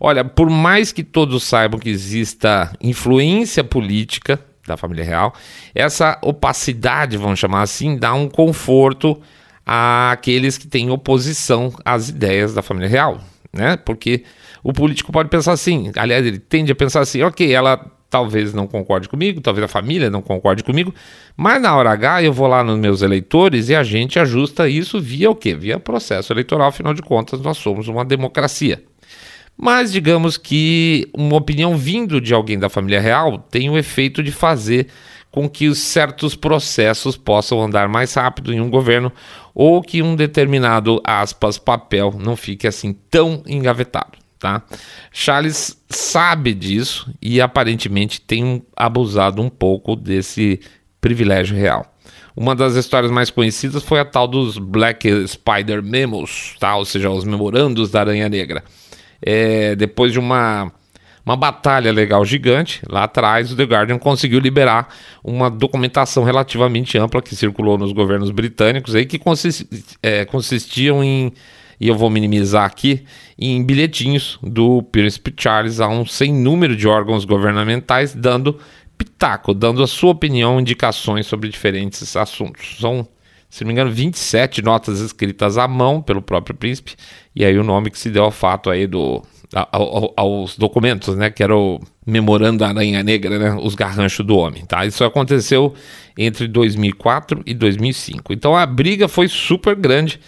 Olha, 0.03 0.25
por 0.25 0.49
mais 0.49 0.91
que 0.91 1.03
todos 1.03 1.43
saibam 1.43 1.79
que 1.79 1.87
exista 1.87 2.75
influência 2.81 3.63
política 3.63 4.39
da 4.65 4.75
família 4.75 5.05
real, 5.05 5.31
essa 5.75 6.17
opacidade, 6.23 7.17
vamos 7.17 7.37
chamar 7.37 7.61
assim, 7.61 7.95
dá 7.95 8.11
um 8.11 8.27
conforto 8.27 9.21
àqueles 9.63 10.57
que 10.57 10.65
têm 10.65 10.89
oposição 10.89 11.71
às 11.85 12.09
ideias 12.09 12.51
da 12.51 12.63
família 12.63 12.89
real, 12.89 13.19
né? 13.53 13.77
Porque 13.77 14.23
o 14.63 14.73
político 14.73 15.11
pode 15.11 15.29
pensar 15.29 15.51
assim, 15.51 15.91
aliás, 15.95 16.25
ele 16.25 16.39
tende 16.39 16.71
a 16.71 16.75
pensar 16.75 17.01
assim, 17.01 17.21
ok, 17.21 17.53
ela 17.53 17.79
talvez 18.09 18.55
não 18.55 18.65
concorde 18.65 19.07
comigo, 19.07 19.39
talvez 19.39 19.65
a 19.65 19.67
família 19.67 20.09
não 20.09 20.23
concorde 20.23 20.63
comigo, 20.63 20.91
mas 21.37 21.61
na 21.61 21.75
hora 21.75 21.91
H 21.91 22.23
eu 22.23 22.33
vou 22.33 22.47
lá 22.47 22.63
nos 22.63 22.79
meus 22.79 23.03
eleitores 23.03 23.69
e 23.69 23.75
a 23.75 23.83
gente 23.83 24.17
ajusta 24.17 24.67
isso 24.67 24.99
via 24.99 25.29
o 25.29 25.35
quê? 25.35 25.53
Via 25.53 25.79
processo 25.79 26.33
eleitoral, 26.33 26.69
afinal 26.69 26.91
de 26.91 27.03
contas 27.03 27.39
nós 27.39 27.57
somos 27.57 27.87
uma 27.87 28.03
democracia. 28.03 28.83
Mas 29.57 29.91
digamos 29.91 30.37
que 30.37 31.07
uma 31.13 31.35
opinião 31.35 31.77
vindo 31.77 32.19
de 32.19 32.33
alguém 32.33 32.57
da 32.57 32.69
família 32.69 32.99
real 32.99 33.37
tem 33.37 33.69
o 33.69 33.77
efeito 33.77 34.23
de 34.23 34.31
fazer 34.31 34.87
com 35.29 35.47
que 35.47 35.67
os 35.67 35.77
certos 35.77 36.35
processos 36.35 37.15
possam 37.15 37.61
andar 37.61 37.87
mais 37.87 38.13
rápido 38.13 38.53
em 38.53 38.59
um 38.59 38.69
governo 38.69 39.11
ou 39.53 39.81
que 39.81 40.01
um 40.01 40.15
determinado 40.15 41.01
aspas 41.03 41.57
papel 41.57 42.13
não 42.19 42.35
fique 42.35 42.67
assim 42.67 42.93
tão 43.09 43.43
engavetado 43.47 44.21
tá? 44.41 44.63
Charles 45.11 45.79
sabe 45.87 46.53
disso 46.53 47.13
e 47.21 47.39
aparentemente 47.39 48.19
tem 48.19 48.65
abusado 48.75 49.41
um 49.41 49.49
pouco 49.49 49.95
desse 49.95 50.59
privilégio 50.99 51.55
real. 51.55 51.85
Uma 52.35 52.55
das 52.55 52.75
histórias 52.75 53.11
mais 53.11 53.29
conhecidas 53.29 53.83
foi 53.83 53.99
a 53.99 54.05
tal 54.05 54.27
dos 54.27 54.57
Black 54.57 55.27
Spider 55.27 55.83
Memos, 55.83 56.55
tá? 56.59 56.75
ou 56.75 56.85
seja, 56.85 57.09
os 57.09 57.23
memorandos 57.23 57.91
da 57.91 57.99
Aranha 57.99 58.27
Negra. 58.27 58.63
É, 59.21 59.75
depois 59.75 60.11
de 60.11 60.19
uma, 60.19 60.71
uma 61.25 61.35
batalha 61.35 61.91
legal 61.91 62.25
gigante, 62.25 62.81
lá 62.89 63.03
atrás, 63.03 63.51
o 63.51 63.55
The 63.55 63.63
Guardian 63.63 63.97
conseguiu 63.97 64.39
liberar 64.39 64.87
uma 65.23 65.49
documentação 65.49 66.23
relativamente 66.23 66.97
ampla 66.97 67.21
que 67.21 67.35
circulou 67.35 67.77
nos 67.77 67.91
governos 67.91 68.31
britânicos 68.31 68.95
aí, 68.95 69.05
que 69.05 69.19
consist, 69.19 69.67
é, 70.01 70.25
consistiam 70.25 71.03
em 71.03 71.33
e 71.81 71.87
eu 71.87 71.95
vou 71.95 72.11
minimizar 72.11 72.63
aqui, 72.63 73.03
em 73.39 73.65
bilhetinhos 73.65 74.37
do 74.43 74.83
Príncipe 74.83 75.33
Charles 75.35 75.79
a 75.79 75.87
um 75.87 76.05
sem 76.05 76.31
número 76.31 76.75
de 76.75 76.87
órgãos 76.87 77.25
governamentais 77.25 78.13
dando 78.13 78.59
pitaco, 78.95 79.51
dando 79.51 79.81
a 79.81 79.87
sua 79.87 80.11
opinião, 80.11 80.59
indicações 80.59 81.25
sobre 81.25 81.49
diferentes 81.49 82.15
assuntos. 82.15 82.77
São, 82.79 83.07
se 83.51 83.63
não 83.63 83.67
me 83.67 83.73
engano, 83.73 83.91
27 83.91 84.61
notas 84.61 85.01
escritas 85.01 85.57
à 85.57 85.67
mão 85.67 86.01
pelo 86.01 86.21
próprio 86.21 86.55
príncipe, 86.55 86.95
e 87.35 87.43
aí 87.43 87.57
o 87.59 87.63
nome 87.63 87.91
que 87.91 87.99
se 87.99 88.09
deu 88.09 88.23
ao 88.23 88.31
fato 88.31 88.69
aí 88.69 88.87
do 88.87 89.21
ao, 89.53 90.13
aos 90.15 90.57
documentos, 90.57 91.15
né, 91.17 91.29
que 91.29 91.43
era 91.43 91.55
o 91.55 91.79
memorando 92.07 92.59
da 92.59 92.69
Aranha 92.69 93.03
Negra, 93.03 93.37
né, 93.37 93.59
os 93.61 93.75
garranchos 93.75 94.25
do 94.25 94.37
homem, 94.37 94.65
tá? 94.65 94.85
Isso 94.85 95.03
aconteceu 95.03 95.73
entre 96.17 96.47
2004 96.47 97.43
e 97.45 97.53
2005. 97.53 98.31
Então 98.31 98.55
a 98.55 98.65
briga 98.65 99.09
foi 99.09 99.27
super 99.27 99.75
grande 99.75 100.19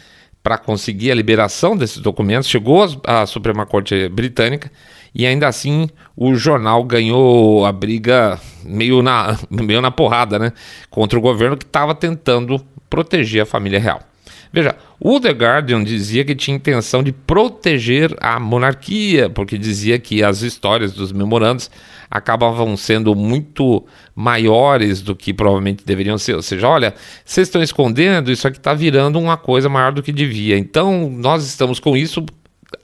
para 0.44 0.58
conseguir 0.58 1.10
a 1.12 1.16
liberação 1.16 1.78
desses 1.78 2.00
documentos, 2.00 2.50
chegou 2.50 2.86
à 3.06 3.26
Suprema 3.26 3.66
Corte 3.66 4.10
Britânica 4.10 4.70
e 5.16 5.26
ainda 5.26 5.48
assim 5.48 5.88
o 6.18 6.36
jornal 6.36 6.84
ganhou 6.84 7.66
a 7.66 7.72
briga 7.72 8.38
meio 8.66 9.02
na, 9.02 9.38
meio 9.50 9.82
na 9.82 9.90
porrada, 9.90 10.38
né? 10.38 10.52
Contra 10.90 11.18
o 11.18 11.22
governo 11.22 11.56
que 11.56 11.64
estava 11.64 11.96
tentando 11.96 12.62
proteger 12.94 13.42
a 13.42 13.46
família 13.48 13.80
real. 13.80 14.04
Veja, 14.52 14.76
o 15.00 15.20
The 15.20 15.32
Guardian 15.32 15.84
dizia 15.84 16.24
que 16.24 16.36
tinha 16.36 16.56
intenção 16.56 17.02
de 17.02 17.12
proteger 17.12 18.16
a 18.22 18.40
monarquia, 18.40 19.32
porque 19.32 19.58
dizia 19.58 19.98
que 19.98 20.24
as 20.24 20.44
histórias 20.44 20.94
dos 20.94 21.12
memorandos 21.12 21.72
acabavam 22.10 22.78
sendo 22.78 23.16
muito 23.16 23.84
maiores 24.16 25.02
do 25.02 25.16
que 25.16 25.34
provavelmente 25.34 25.84
deveriam 25.84 26.20
ser. 26.20 26.36
Ou 26.36 26.44
seja, 26.44 26.68
olha, 26.68 26.94
vocês 27.26 27.48
estão 27.48 27.64
escondendo, 27.64 28.32
isso 28.32 28.48
aqui 28.48 28.60
está 28.60 28.76
virando 28.76 29.20
uma 29.20 29.38
coisa 29.38 29.68
maior 29.68 29.92
do 29.92 30.04
que 30.04 30.12
devia. 30.12 30.56
Então, 30.56 31.10
nós 31.10 31.44
estamos 31.48 31.80
com 31.80 31.98
isso. 31.98 32.24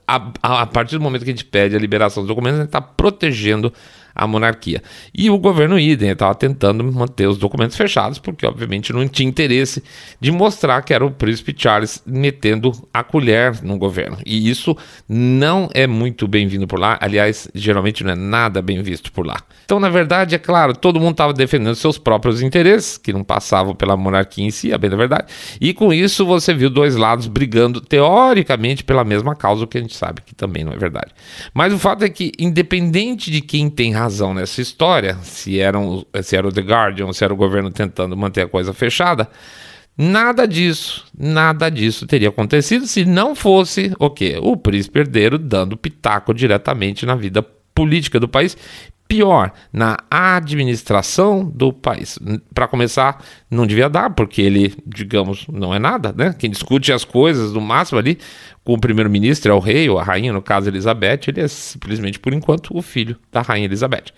A, 0.08 0.32
a, 0.42 0.66
partir 0.66 0.98
do 0.98 1.02
momento 1.02 1.22
que 1.22 1.30
a 1.30 1.32
gente 1.32 1.44
pede 1.44 1.76
a 1.76 1.78
liberação 1.78 2.24
dos 2.24 2.28
documentos, 2.28 2.58
a 2.58 2.62
gente 2.62 2.68
está 2.70 2.80
protegendo 2.80 3.72
a 4.14 4.26
monarquia. 4.26 4.82
E 5.14 5.30
o 5.30 5.38
governo 5.38 5.78
idem 5.78 6.10
estava 6.10 6.34
tentando 6.34 6.84
manter 6.84 7.28
os 7.28 7.38
documentos 7.38 7.76
fechados, 7.76 8.18
porque 8.18 8.46
obviamente 8.46 8.92
não 8.92 9.06
tinha 9.08 9.28
interesse 9.28 9.82
de 10.20 10.30
mostrar 10.30 10.82
que 10.82 10.92
era 10.92 11.04
o 11.04 11.10
príncipe 11.10 11.54
Charles 11.56 12.02
metendo 12.06 12.72
a 12.92 13.02
colher 13.02 13.62
no 13.62 13.78
governo. 13.78 14.18
E 14.24 14.48
isso 14.48 14.76
não 15.08 15.68
é 15.74 15.86
muito 15.86 16.26
bem-vindo 16.28 16.66
por 16.66 16.78
lá, 16.78 16.98
aliás, 17.00 17.48
geralmente 17.54 18.04
não 18.04 18.12
é 18.12 18.16
nada 18.16 18.60
bem 18.60 18.82
visto 18.82 19.12
por 19.12 19.26
lá. 19.26 19.40
Então, 19.64 19.78
na 19.78 19.88
verdade, 19.88 20.34
é 20.34 20.38
claro, 20.38 20.74
todo 20.74 21.00
mundo 21.00 21.12
estava 21.12 21.32
defendendo 21.32 21.74
seus 21.74 21.96
próprios 21.98 22.42
interesses, 22.42 22.98
que 22.98 23.12
não 23.12 23.22
passavam 23.22 23.74
pela 23.74 23.96
monarquia 23.96 24.44
em 24.44 24.50
si, 24.50 24.72
a 24.72 24.78
bem 24.78 24.90
da 24.90 24.96
verdade. 24.96 25.26
E 25.60 25.72
com 25.72 25.92
isso 25.92 26.26
você 26.26 26.52
viu 26.52 26.68
dois 26.68 26.96
lados 26.96 27.26
brigando 27.26 27.80
teoricamente 27.80 28.82
pela 28.82 29.04
mesma 29.04 29.34
causa, 29.34 29.64
o 29.64 29.66
que 29.66 29.78
a 29.78 29.80
gente 29.80 29.96
sabe 29.96 30.22
que 30.22 30.34
também 30.34 30.64
não 30.64 30.72
é 30.72 30.76
verdade. 30.76 31.12
Mas 31.54 31.72
o 31.72 31.78
fato 31.78 32.04
é 32.04 32.08
que, 32.08 32.32
independente 32.38 33.30
de 33.30 33.40
quem 33.40 33.70
tem 33.70 33.92
razão 33.92 34.09
nessa 34.34 34.60
história, 34.60 35.16
se, 35.22 35.60
eram, 35.60 36.04
se 36.22 36.36
era 36.36 36.48
o 36.48 36.52
The 36.52 36.60
Guardian, 36.60 37.12
se 37.12 37.24
era 37.24 37.32
o 37.32 37.36
governo 37.36 37.70
tentando 37.70 38.16
manter 38.16 38.42
a 38.42 38.48
coisa 38.48 38.72
fechada, 38.72 39.28
nada 39.96 40.46
disso, 40.46 41.06
nada 41.16 41.70
disso 41.70 42.06
teria 42.06 42.28
acontecido 42.28 42.86
se 42.86 43.04
não 43.04 43.34
fosse 43.34 43.92
o 43.98 44.10
quê? 44.10 44.38
O 44.40 44.56
príncipe 44.56 45.00
herdeiro 45.00 45.38
dando 45.38 45.76
pitaco 45.76 46.34
diretamente 46.34 47.06
na 47.06 47.14
vida 47.14 47.42
política 47.74 48.18
do 48.18 48.28
país, 48.28 48.56
pior, 49.10 49.52
na 49.72 49.96
administração 50.08 51.44
do 51.44 51.72
país. 51.72 52.16
Para 52.54 52.68
começar, 52.68 53.20
não 53.50 53.66
devia 53.66 53.90
dar, 53.90 54.10
porque 54.10 54.40
ele, 54.40 54.72
digamos, 54.86 55.48
não 55.48 55.74
é 55.74 55.80
nada, 55.80 56.14
né? 56.16 56.32
Quem 56.38 56.48
discute 56.48 56.92
as 56.92 57.04
coisas, 57.04 57.52
no 57.52 57.60
máximo 57.60 57.98
ali, 57.98 58.18
com 58.62 58.74
o 58.74 58.80
primeiro-ministro 58.80 59.50
é 59.50 59.54
o 59.54 59.58
rei 59.58 59.90
ou 59.90 59.98
a 59.98 60.04
rainha, 60.04 60.32
no 60.32 60.40
caso 60.40 60.70
Elizabeth, 60.70 61.22
ele 61.26 61.40
é 61.40 61.48
simplesmente, 61.48 62.20
por 62.20 62.32
enquanto, 62.32 62.70
o 62.72 62.80
filho 62.80 63.16
da 63.32 63.42
rainha 63.42 63.64
Elizabeth. 63.64 64.12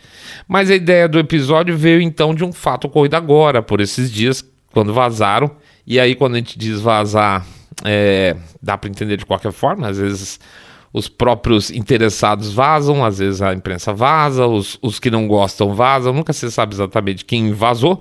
Mas 0.46 0.70
a 0.70 0.74
ideia 0.74 1.08
do 1.08 1.18
episódio 1.18 1.74
veio 1.74 2.02
então 2.02 2.34
de 2.34 2.44
um 2.44 2.52
fato 2.52 2.86
ocorrido 2.86 3.16
agora, 3.16 3.62
por 3.62 3.80
esses 3.80 4.12
dias, 4.12 4.44
quando 4.74 4.92
vazaram. 4.92 5.50
E 5.86 5.98
aí, 5.98 6.14
quando 6.14 6.34
a 6.34 6.36
gente 6.36 6.58
diz 6.58 6.82
vazar, 6.82 7.46
é, 7.82 8.36
dá 8.62 8.76
para 8.76 8.90
entender 8.90 9.16
de 9.16 9.24
qualquer 9.24 9.52
forma, 9.52 9.88
às 9.88 9.96
vezes 9.96 10.38
os 10.92 11.08
próprios 11.08 11.70
interessados 11.70 12.52
vazam, 12.52 13.04
às 13.04 13.18
vezes 13.18 13.40
a 13.40 13.54
imprensa 13.54 13.92
vaza, 13.92 14.46
os, 14.46 14.78
os 14.82 15.00
que 15.00 15.10
não 15.10 15.26
gostam 15.26 15.74
vazam, 15.74 16.12
nunca 16.12 16.32
se 16.32 16.50
sabe 16.50 16.74
exatamente 16.74 17.24
quem 17.24 17.52
vazou, 17.52 18.00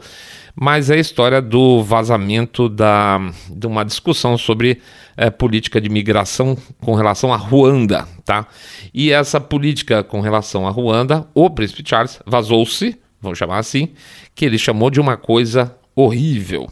mas 0.54 0.90
é 0.90 0.96
a 0.96 1.00
história 1.00 1.42
do 1.42 1.82
vazamento 1.82 2.68
da, 2.68 3.20
de 3.50 3.66
uma 3.66 3.86
discussão 3.86 4.38
sobre 4.38 4.82
é, 5.16 5.30
política 5.30 5.80
de 5.80 5.90
migração 5.90 6.58
com 6.82 6.94
relação 6.94 7.34
a 7.34 7.38
Ruanda, 7.38 8.08
tá? 8.26 8.46
E 8.94 9.12
essa 9.12 9.40
política 9.40 10.04
com 10.04 10.20
relação 10.20 10.68
a 10.68 10.72
Ruanda, 10.72 11.26
o 11.34 11.50
príncipe 11.50 11.88
Charles 11.88 12.20
vazou-se, 12.26 12.98
vamos 13.22 13.38
chamar 13.38 13.60
assim, 13.60 13.90
que 14.36 14.44
ele 14.44 14.58
chamou 14.58 14.90
de 14.90 15.00
uma 15.00 15.16
coisa 15.16 15.76
horrível. 15.96 16.70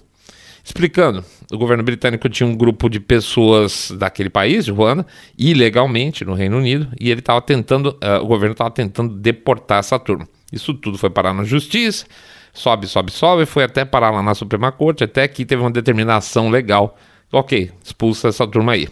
Explicando, 0.69 1.25
o 1.51 1.57
governo 1.57 1.83
britânico 1.83 2.29
tinha 2.29 2.45
um 2.45 2.55
grupo 2.55 2.91
de 2.91 2.99
pessoas 2.99 3.89
daquele 3.97 4.29
país, 4.29 4.65
de 4.65 4.71
Ruanda, 4.71 5.03
ilegalmente 5.35 6.23
no 6.23 6.35
Reino 6.35 6.57
Unido, 6.57 6.87
e 6.99 7.09
ele 7.09 7.21
estava 7.21 7.41
tentando, 7.41 7.87
uh, 7.87 8.23
o 8.23 8.27
governo 8.27 8.51
estava 8.51 8.69
tentando 8.69 9.15
deportar 9.15 9.79
essa 9.79 9.97
turma. 9.97 10.29
Isso 10.53 10.75
tudo 10.75 10.95
foi 10.95 11.09
parar 11.09 11.33
na 11.33 11.43
justiça, 11.43 12.05
sobe, 12.53 12.85
sobe, 12.85 13.11
sobe, 13.11 13.47
foi 13.47 13.63
até 13.63 13.83
parar 13.83 14.11
lá 14.11 14.21
na 14.21 14.35
Suprema 14.35 14.71
Corte, 14.71 15.03
até 15.03 15.27
que 15.27 15.43
teve 15.43 15.59
uma 15.59 15.71
determinação 15.71 16.51
legal. 16.51 16.95
Ok, 17.31 17.71
expulsa 17.83 18.27
essa 18.27 18.45
turma 18.45 18.73
aí. 18.73 18.87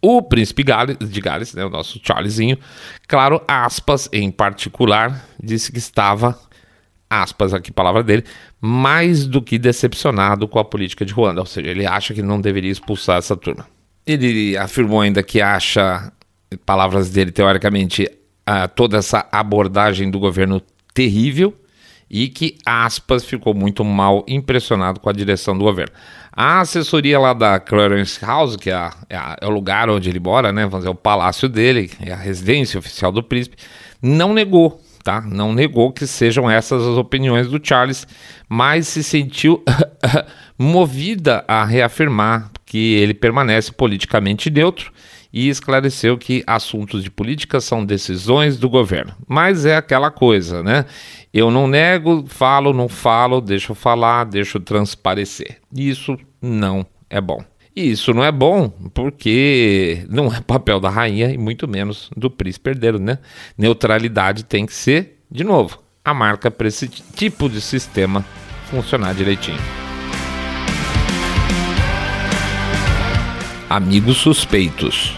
O 0.00 0.22
príncipe 0.22 0.62
Gales, 0.62 0.96
de 0.96 1.20
Gales, 1.20 1.54
né, 1.54 1.64
o 1.64 1.70
nosso 1.70 2.00
Charlesinho, 2.00 2.56
claro, 3.08 3.42
aspas 3.48 4.08
em 4.12 4.30
particular, 4.30 5.26
disse 5.42 5.72
que 5.72 5.78
estava, 5.78 6.38
aspas 7.20 7.52
aqui, 7.52 7.70
palavra 7.70 8.02
dele, 8.02 8.24
mais 8.60 9.26
do 9.26 9.42
que 9.42 9.58
decepcionado 9.58 10.48
com 10.48 10.58
a 10.58 10.64
política 10.64 11.04
de 11.04 11.12
Ruanda, 11.12 11.40
ou 11.40 11.46
seja, 11.46 11.70
ele 11.70 11.86
acha 11.86 12.14
que 12.14 12.22
não 12.22 12.40
deveria 12.40 12.70
expulsar 12.70 13.18
essa 13.18 13.36
turma. 13.36 13.66
Ele 14.06 14.56
afirmou 14.56 15.00
ainda 15.00 15.22
que 15.22 15.40
acha, 15.40 16.12
palavras 16.64 17.10
dele 17.10 17.30
teoricamente, 17.30 18.08
toda 18.74 18.98
essa 18.98 19.26
abordagem 19.30 20.10
do 20.10 20.18
governo 20.18 20.60
terrível 20.92 21.54
e 22.12 22.28
que 22.28 22.58
aspas 22.66 23.24
ficou 23.24 23.54
muito 23.54 23.82
mal 23.82 24.22
impressionado 24.28 25.00
com 25.00 25.08
a 25.08 25.12
direção 25.12 25.56
do 25.56 25.64
governo. 25.64 25.94
A 26.30 26.60
assessoria 26.60 27.18
lá 27.18 27.32
da 27.32 27.58
Clarence 27.58 28.22
House, 28.22 28.56
que 28.56 28.68
é, 28.68 28.74
a, 28.74 28.92
é, 29.08 29.16
a, 29.16 29.36
é, 29.40 29.46
o 29.46 29.50
lugar 29.50 29.88
onde 29.88 30.10
ele 30.10 30.20
mora, 30.20 30.52
né, 30.52 30.64
vamos 30.64 30.80
dizer, 30.80 30.90
o 30.90 30.94
palácio 30.94 31.48
dele, 31.48 31.90
é 32.00 32.12
a 32.12 32.16
residência 32.16 32.78
oficial 32.78 33.10
do 33.10 33.22
príncipe, 33.22 33.56
não 34.02 34.34
negou, 34.34 34.81
tá? 35.02 35.20
Não 35.20 35.52
negou 35.52 35.92
que 35.92 36.06
sejam 36.06 36.50
essas 36.50 36.82
as 36.82 36.96
opiniões 36.96 37.48
do 37.48 37.60
Charles, 37.62 38.06
mas 38.48 38.88
se 38.88 39.02
sentiu 39.02 39.62
movida 40.58 41.44
a 41.48 41.64
reafirmar 41.64 42.50
que 42.64 42.94
ele 42.94 43.14
permanece 43.14 43.72
politicamente 43.72 44.50
neutro 44.50 44.92
e 45.32 45.48
esclareceu 45.48 46.18
que 46.18 46.44
assuntos 46.46 47.02
de 47.02 47.10
política 47.10 47.60
são 47.60 47.84
decisões 47.84 48.58
do 48.58 48.68
governo. 48.68 49.14
Mas 49.26 49.64
é 49.64 49.76
aquela 49.76 50.10
coisa, 50.10 50.62
né? 50.62 50.84
Eu 51.32 51.50
não 51.50 51.66
nego, 51.66 52.24
falo, 52.26 52.72
não 52.72 52.88
falo, 52.88 53.40
deixo 53.40 53.74
falar, 53.74 54.24
deixo 54.24 54.60
transparecer. 54.60 55.58
Isso 55.74 56.18
não 56.40 56.84
é 57.08 57.20
bom. 57.20 57.42
E 57.74 57.90
isso 57.90 58.12
não 58.12 58.22
é 58.22 58.30
bom 58.30 58.68
porque 58.92 60.04
não 60.10 60.26
é 60.26 60.40
papel 60.42 60.78
da 60.78 60.90
rainha 60.90 61.30
e 61.30 61.38
muito 61.38 61.66
menos 61.66 62.10
do 62.14 62.30
príncipe 62.30 62.70
herdeiro, 62.70 62.98
né? 62.98 63.18
Neutralidade 63.56 64.44
tem 64.44 64.66
que 64.66 64.74
ser, 64.74 65.20
de 65.30 65.42
novo, 65.42 65.78
a 66.04 66.12
marca 66.12 66.50
para 66.50 66.68
esse 66.68 66.86
tipo 66.86 67.48
de 67.48 67.60
sistema 67.62 68.22
funcionar 68.66 69.14
direitinho. 69.14 69.58
Amigos 73.70 74.18
suspeitos. 74.18 75.16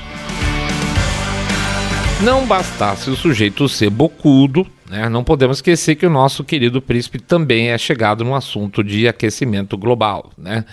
Não 2.22 2.46
bastasse 2.46 3.10
o 3.10 3.16
sujeito 3.16 3.68
ser 3.68 3.90
bocudo, 3.90 4.64
né, 4.88 5.08
não 5.08 5.24
podemos 5.24 5.58
esquecer 5.58 5.96
que 5.96 6.06
o 6.06 6.10
nosso 6.10 6.44
querido 6.44 6.80
príncipe 6.80 7.18
também 7.18 7.70
é 7.70 7.78
chegado 7.78 8.24
no 8.24 8.34
assunto 8.34 8.84
de 8.84 9.08
aquecimento 9.08 9.76
global. 9.76 10.30
Né? 10.38 10.64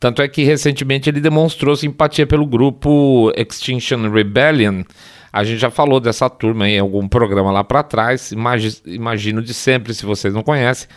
Tanto 0.00 0.22
é 0.22 0.28
que 0.28 0.42
recentemente 0.42 1.08
ele 1.08 1.20
demonstrou 1.20 1.76
simpatia 1.76 2.26
pelo 2.26 2.46
grupo 2.46 3.30
Extinction 3.36 4.10
Rebellion. 4.10 4.82
A 5.32 5.44
gente 5.44 5.58
já 5.58 5.70
falou 5.70 6.00
dessa 6.00 6.28
turma 6.28 6.68
em 6.68 6.78
algum 6.78 7.06
programa 7.06 7.52
lá 7.52 7.62
para 7.62 7.84
trás, 7.84 8.32
imagino 8.84 9.42
de 9.42 9.54
sempre, 9.54 9.94
se 9.94 10.04
vocês 10.04 10.34
não 10.34 10.42
conhecem 10.42 10.88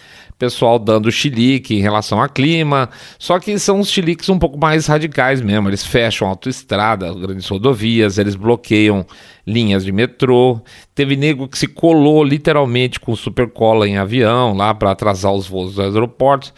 pessoal 0.44 0.78
dando 0.78 1.10
chilique 1.10 1.76
em 1.76 1.80
relação 1.80 2.22
ao 2.22 2.28
clima, 2.28 2.90
só 3.18 3.40
que 3.40 3.58
são 3.58 3.80
os 3.80 3.90
chiliques 3.90 4.28
um 4.28 4.38
pouco 4.38 4.58
mais 4.58 4.88
radicais 4.88 5.42
mesmo. 5.42 5.70
Eles 5.70 5.86
fecham 5.86 6.28
autoestrada, 6.28 7.14
grandes 7.14 7.48
rodovias, 7.48 8.18
eles 8.18 8.36
bloqueiam 8.36 9.06
linhas 9.48 9.86
de 9.86 9.92
metrô. 9.94 10.60
Teve 10.94 11.16
nego 11.16 11.48
que 11.48 11.58
se 11.58 11.68
colou 11.68 12.24
literalmente 12.24 13.00
com 13.00 13.16
supercola 13.16 13.88
em 13.88 13.98
avião 13.98 14.54
lá 14.54 14.74
para 14.74 14.92
atrasar 14.92 15.32
os 15.32 15.48
voos 15.48 15.76
dos 15.76 15.80
aeroportos. 15.80 16.54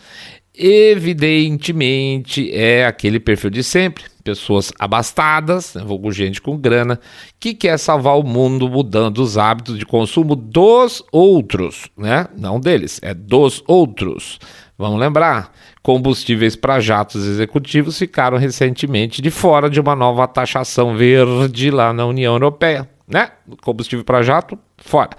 Evidentemente 0.57 2.51
é 2.53 2.85
aquele 2.85 3.19
perfil 3.19 3.49
de 3.49 3.63
sempre 3.63 4.05
pessoas 4.25 4.73
abastadas, 4.79 5.75
né, 5.75 5.83
vulgo 5.85 6.11
gente 6.11 6.41
com 6.41 6.57
grana, 6.57 6.99
que 7.39 7.53
quer 7.53 7.77
salvar 7.77 8.17
o 8.17 8.23
mundo 8.23 8.67
mudando 8.67 9.19
os 9.19 9.37
hábitos 9.37 9.77
de 9.77 9.85
consumo 9.85 10.35
dos 10.35 11.03
outros, 11.11 11.87
né? 11.95 12.25
Não 12.35 12.59
deles, 12.59 12.99
é 13.03 13.13
dos 13.13 13.63
outros. 13.67 14.39
Vamos 14.77 14.99
lembrar, 14.99 15.53
combustíveis 15.83 16.55
para 16.55 16.79
jatos 16.79 17.25
executivos 17.25 17.99
ficaram 17.99 18.37
recentemente 18.37 19.21
de 19.21 19.29
fora 19.29 19.69
de 19.69 19.79
uma 19.79 19.95
nova 19.95 20.27
taxação 20.27 20.97
verde 20.97 21.69
lá 21.69 21.93
na 21.93 22.07
União 22.07 22.33
Europeia, 22.33 22.89
né? 23.07 23.29
Combustível 23.61 24.03
para 24.03 24.23
jato, 24.23 24.57
fora. 24.77 25.11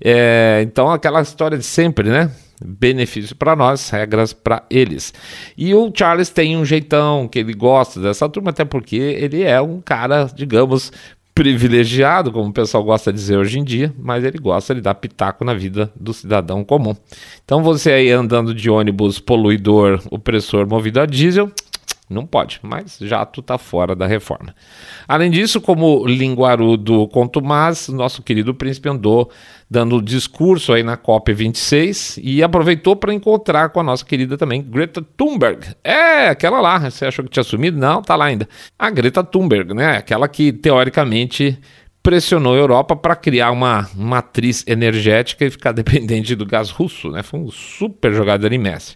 É, 0.00 0.60
então, 0.64 0.88
aquela 0.90 1.20
história 1.20 1.58
de 1.58 1.64
sempre, 1.64 2.08
né? 2.08 2.30
Benefício 2.64 3.34
para 3.34 3.56
nós, 3.56 3.88
regras 3.90 4.32
para 4.32 4.62
eles. 4.68 5.14
E 5.56 5.74
o 5.74 5.90
Charles 5.94 6.28
tem 6.28 6.56
um 6.56 6.64
jeitão 6.64 7.26
que 7.28 7.38
ele 7.38 7.54
gosta 7.54 8.00
dessa 8.00 8.28
turma, 8.28 8.50
até 8.50 8.64
porque 8.64 8.96
ele 8.96 9.42
é 9.42 9.60
um 9.60 9.80
cara, 9.80 10.28
digamos, 10.34 10.92
privilegiado, 11.34 12.30
como 12.30 12.50
o 12.50 12.52
pessoal 12.52 12.84
gosta 12.84 13.12
de 13.12 13.18
dizer 13.18 13.36
hoje 13.36 13.58
em 13.58 13.64
dia, 13.64 13.92
mas 13.98 14.22
ele 14.22 14.38
gosta 14.38 14.72
de 14.74 14.80
dar 14.80 14.94
pitaco 14.94 15.44
na 15.44 15.52
vida 15.52 15.90
do 15.98 16.14
cidadão 16.14 16.62
comum. 16.62 16.94
Então 17.44 17.62
você 17.62 17.90
aí 17.90 18.10
andando 18.10 18.54
de 18.54 18.70
ônibus 18.70 19.18
poluidor, 19.18 20.00
opressor 20.10 20.68
movido 20.68 21.00
a 21.00 21.06
diesel, 21.06 21.50
não 22.08 22.26
pode, 22.26 22.60
mas 22.62 22.98
jato 23.00 23.40
está 23.40 23.56
fora 23.56 23.96
da 23.96 24.06
reforma. 24.06 24.54
Além 25.08 25.30
disso, 25.30 25.60
como 25.60 26.06
linguarudo 26.06 27.08
contumaz, 27.08 27.88
nosso 27.88 28.22
querido 28.22 28.54
príncipe 28.54 28.88
andou 28.88 29.30
dando 29.70 30.02
discurso 30.02 30.72
aí 30.72 30.82
na 30.82 30.96
COP26 30.96 32.20
e 32.22 32.42
aproveitou 32.42 32.94
para 32.94 33.14
encontrar 33.14 33.70
com 33.70 33.80
a 33.80 33.82
nossa 33.82 34.04
querida 34.04 34.36
também 34.36 34.62
Greta 34.62 35.02
Thunberg. 35.16 35.74
É, 35.82 36.28
aquela 36.28 36.60
lá, 36.60 36.78
você 36.78 37.06
achou 37.06 37.24
que 37.24 37.30
tinha 37.30 37.42
sumido? 37.42 37.78
Não, 37.78 38.02
tá 38.02 38.14
lá 38.14 38.26
ainda. 38.26 38.48
A 38.78 38.90
Greta 38.90 39.24
Thunberg, 39.24 39.72
né? 39.72 39.96
Aquela 39.96 40.28
que 40.28 40.52
teoricamente 40.52 41.58
pressionou 42.04 42.54
a 42.54 42.58
Europa 42.58 42.94
para 42.94 43.16
criar 43.16 43.50
uma 43.50 43.88
matriz 43.96 44.62
energética 44.66 45.46
e 45.46 45.50
ficar 45.50 45.72
dependente 45.72 46.36
do 46.36 46.44
gás 46.44 46.68
russo, 46.68 47.10
né? 47.10 47.22
Foi 47.22 47.40
um 47.40 47.50
super 47.50 48.12
jogador 48.12 48.52
em 48.52 48.58
Messi. 48.58 48.94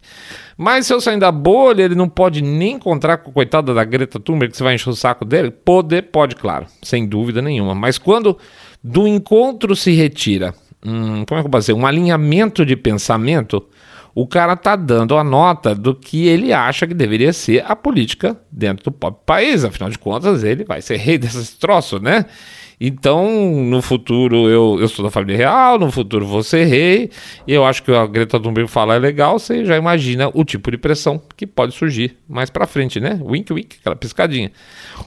Mas 0.58 0.86
se 0.86 0.92
eu 0.92 1.00
sair 1.00 1.18
da 1.18 1.32
bolha, 1.32 1.84
ele 1.84 1.94
não 1.94 2.08
pode 2.08 2.42
nem 2.42 2.74
encontrar 2.74 3.16
com 3.16 3.30
a 3.30 3.32
coitada 3.32 3.72
da 3.72 3.82
Greta 3.82 4.20
Thunberg, 4.20 4.50
que 4.50 4.58
você 4.58 4.62
vai 4.62 4.74
encher 4.74 4.90
o 4.90 4.94
saco 4.94 5.24
dele? 5.24 5.50
Poder, 5.50 6.02
pode, 6.02 6.36
claro, 6.36 6.66
sem 6.82 7.06
dúvida 7.06 7.40
nenhuma. 7.40 7.74
Mas 7.74 7.96
quando 7.96 8.36
do 8.84 9.08
encontro 9.08 9.74
se 9.74 9.92
retira, 9.92 10.54
hum, 10.84 11.24
como 11.26 11.38
é 11.38 11.42
que 11.42 11.46
eu 11.46 11.50
posso 11.50 11.68
dizer, 11.68 11.72
um 11.72 11.86
alinhamento 11.86 12.66
de 12.66 12.76
pensamento, 12.76 13.66
o 14.14 14.26
cara 14.26 14.54
tá 14.54 14.76
dando 14.76 15.16
a 15.16 15.24
nota 15.24 15.74
do 15.74 15.94
que 15.94 16.26
ele 16.26 16.52
acha 16.52 16.86
que 16.86 16.92
deveria 16.92 17.32
ser 17.32 17.64
a 17.66 17.74
política 17.74 18.38
dentro 18.52 18.84
do 18.84 18.92
próprio 18.92 19.22
país. 19.24 19.64
Afinal 19.64 19.88
de 19.88 19.98
contas, 19.98 20.44
ele 20.44 20.64
vai 20.64 20.82
ser 20.82 20.96
rei 20.96 21.16
desses 21.18 21.54
troços, 21.54 22.02
né? 22.02 22.26
Então, 22.80 23.64
no 23.64 23.82
futuro, 23.82 24.48
eu, 24.48 24.78
eu 24.80 24.88
sou 24.88 25.04
da 25.04 25.10
família 25.10 25.36
real, 25.36 25.78
no 25.78 25.90
futuro 25.90 26.24
vou 26.24 26.42
ser 26.42 26.64
rei, 26.64 27.10
e 27.46 27.52
eu 27.52 27.64
acho 27.64 27.82
que 27.82 27.92
a 27.92 28.06
Greta 28.06 28.38
Thunberg 28.38 28.70
falar 28.70 28.96
é 28.96 28.98
legal, 28.98 29.38
você 29.38 29.64
já 29.64 29.76
imagina 29.76 30.30
o 30.32 30.44
tipo 30.44 30.70
de 30.70 30.78
pressão 30.78 31.20
que 31.36 31.46
pode 31.46 31.74
surgir 31.74 32.16
mais 32.28 32.50
para 32.50 32.66
frente, 32.66 33.00
né? 33.00 33.18
Wink, 33.20 33.52
wink, 33.52 33.76
aquela 33.80 33.96
piscadinha. 33.96 34.52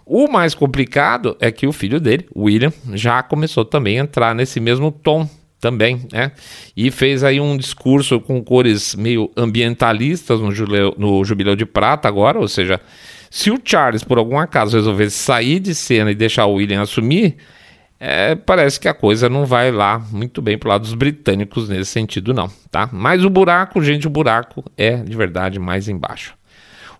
O 0.05 0.27
mais 0.27 0.53
complicado 0.53 1.37
é 1.39 1.49
que 1.49 1.65
o 1.65 1.71
filho 1.71 1.99
dele, 1.99 2.27
William, 2.35 2.73
já 2.93 3.23
começou 3.23 3.63
também 3.63 3.99
a 3.99 4.03
entrar 4.03 4.35
nesse 4.35 4.59
mesmo 4.59 4.91
tom 4.91 5.29
também, 5.61 6.01
né? 6.11 6.31
E 6.75 6.91
fez 6.91 7.23
aí 7.23 7.39
um 7.39 7.55
discurso 7.55 8.19
com 8.19 8.43
cores 8.43 8.95
meio 8.95 9.31
ambientalistas 9.37 10.41
no 10.41 10.51
jubileu, 10.51 10.93
no 10.97 11.23
jubileu 11.23 11.55
de 11.55 11.65
prata 11.65 12.07
agora, 12.07 12.39
ou 12.39 12.47
seja, 12.47 12.81
se 13.29 13.49
o 13.49 13.59
Charles 13.63 14.03
por 14.03 14.17
algum 14.17 14.37
acaso 14.37 14.75
resolvesse 14.75 15.17
sair 15.17 15.59
de 15.59 15.73
cena 15.73 16.11
e 16.11 16.15
deixar 16.15 16.47
o 16.47 16.55
William 16.55 16.81
assumir, 16.81 17.37
é, 18.03 18.33
parece 18.33 18.79
que 18.79 18.87
a 18.87 18.95
coisa 18.95 19.29
não 19.29 19.45
vai 19.45 19.71
lá 19.71 19.99
muito 20.11 20.41
bem 20.41 20.57
pro 20.57 20.69
lado 20.69 20.81
dos 20.81 20.95
britânicos 20.95 21.69
nesse 21.69 21.91
sentido, 21.91 22.33
não, 22.33 22.49
tá? 22.71 22.89
Mas 22.91 23.23
o 23.23 23.29
buraco, 23.29 23.79
gente, 23.83 24.07
o 24.07 24.09
buraco 24.09 24.63
é 24.75 24.95
de 24.95 25.15
verdade 25.15 25.59
mais 25.59 25.87
embaixo. 25.87 26.33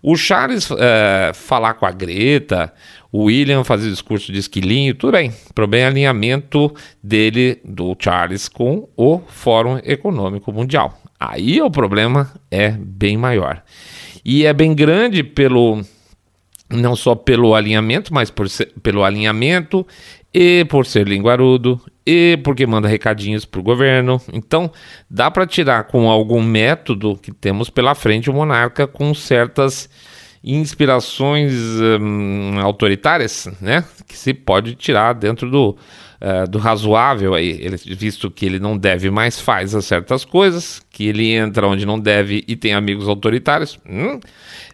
O 0.00 0.14
Charles 0.16 0.68
é, 0.78 1.32
falar 1.34 1.74
com 1.74 1.84
a 1.86 1.90
Greta, 1.90 2.72
o 3.10 3.24
William 3.24 3.64
fazer 3.64 3.90
discurso 3.90 4.30
de 4.30 4.38
esquilinho, 4.38 4.94
tudo 4.94 5.10
bem. 5.10 5.32
Problema 5.52 5.86
é 5.86 5.88
alinhamento 5.88 6.72
dele, 7.02 7.60
do 7.64 7.96
Charles, 7.98 8.48
com 8.48 8.88
o 8.96 9.20
Fórum 9.26 9.80
Econômico 9.82 10.52
Mundial. 10.52 10.96
Aí 11.18 11.60
o 11.60 11.70
problema 11.70 12.32
é 12.48 12.70
bem 12.70 13.16
maior. 13.16 13.60
E 14.24 14.46
é 14.46 14.52
bem 14.52 14.72
grande 14.72 15.24
pelo 15.24 15.82
não 16.70 16.96
só 16.96 17.14
pelo 17.14 17.54
alinhamento, 17.54 18.14
mas 18.14 18.30
por 18.30 18.46
pelo 18.82 19.04
alinhamento 19.04 19.86
e 20.34 20.64
por 20.64 20.86
ser 20.86 21.06
linguarudo 21.06 21.80
e 22.06 22.38
porque 22.42 22.66
manda 22.66 22.88
recadinhos 22.88 23.44
para 23.44 23.60
o 23.60 23.62
governo. 23.62 24.20
Então, 24.32 24.70
dá 25.08 25.30
para 25.30 25.46
tirar 25.46 25.84
com 25.84 26.10
algum 26.10 26.42
método 26.42 27.16
que 27.16 27.32
temos 27.32 27.70
pela 27.70 27.94
frente 27.94 28.30
o 28.30 28.32
monarca 28.32 28.86
com 28.86 29.14
certas 29.14 29.88
inspirações 30.44 31.52
hum, 32.00 32.58
autoritárias, 32.60 33.48
né? 33.60 33.84
Que 34.08 34.16
se 34.16 34.34
pode 34.34 34.74
tirar 34.74 35.12
dentro 35.12 35.48
do, 35.48 35.70
uh, 36.20 36.50
do 36.50 36.58
razoável 36.58 37.34
aí, 37.34 37.50
ele, 37.60 37.76
visto 37.76 38.28
que 38.28 38.44
ele 38.44 38.58
não 38.58 38.76
deve 38.76 39.08
mais 39.08 39.38
faz 39.38 39.70
certas 39.84 40.24
coisas, 40.24 40.82
que 40.90 41.06
ele 41.06 41.30
entra 41.30 41.68
onde 41.68 41.86
não 41.86 41.98
deve 41.98 42.42
e 42.48 42.56
tem 42.56 42.74
amigos 42.74 43.06
autoritários. 43.06 43.78
Hum, 43.88 44.18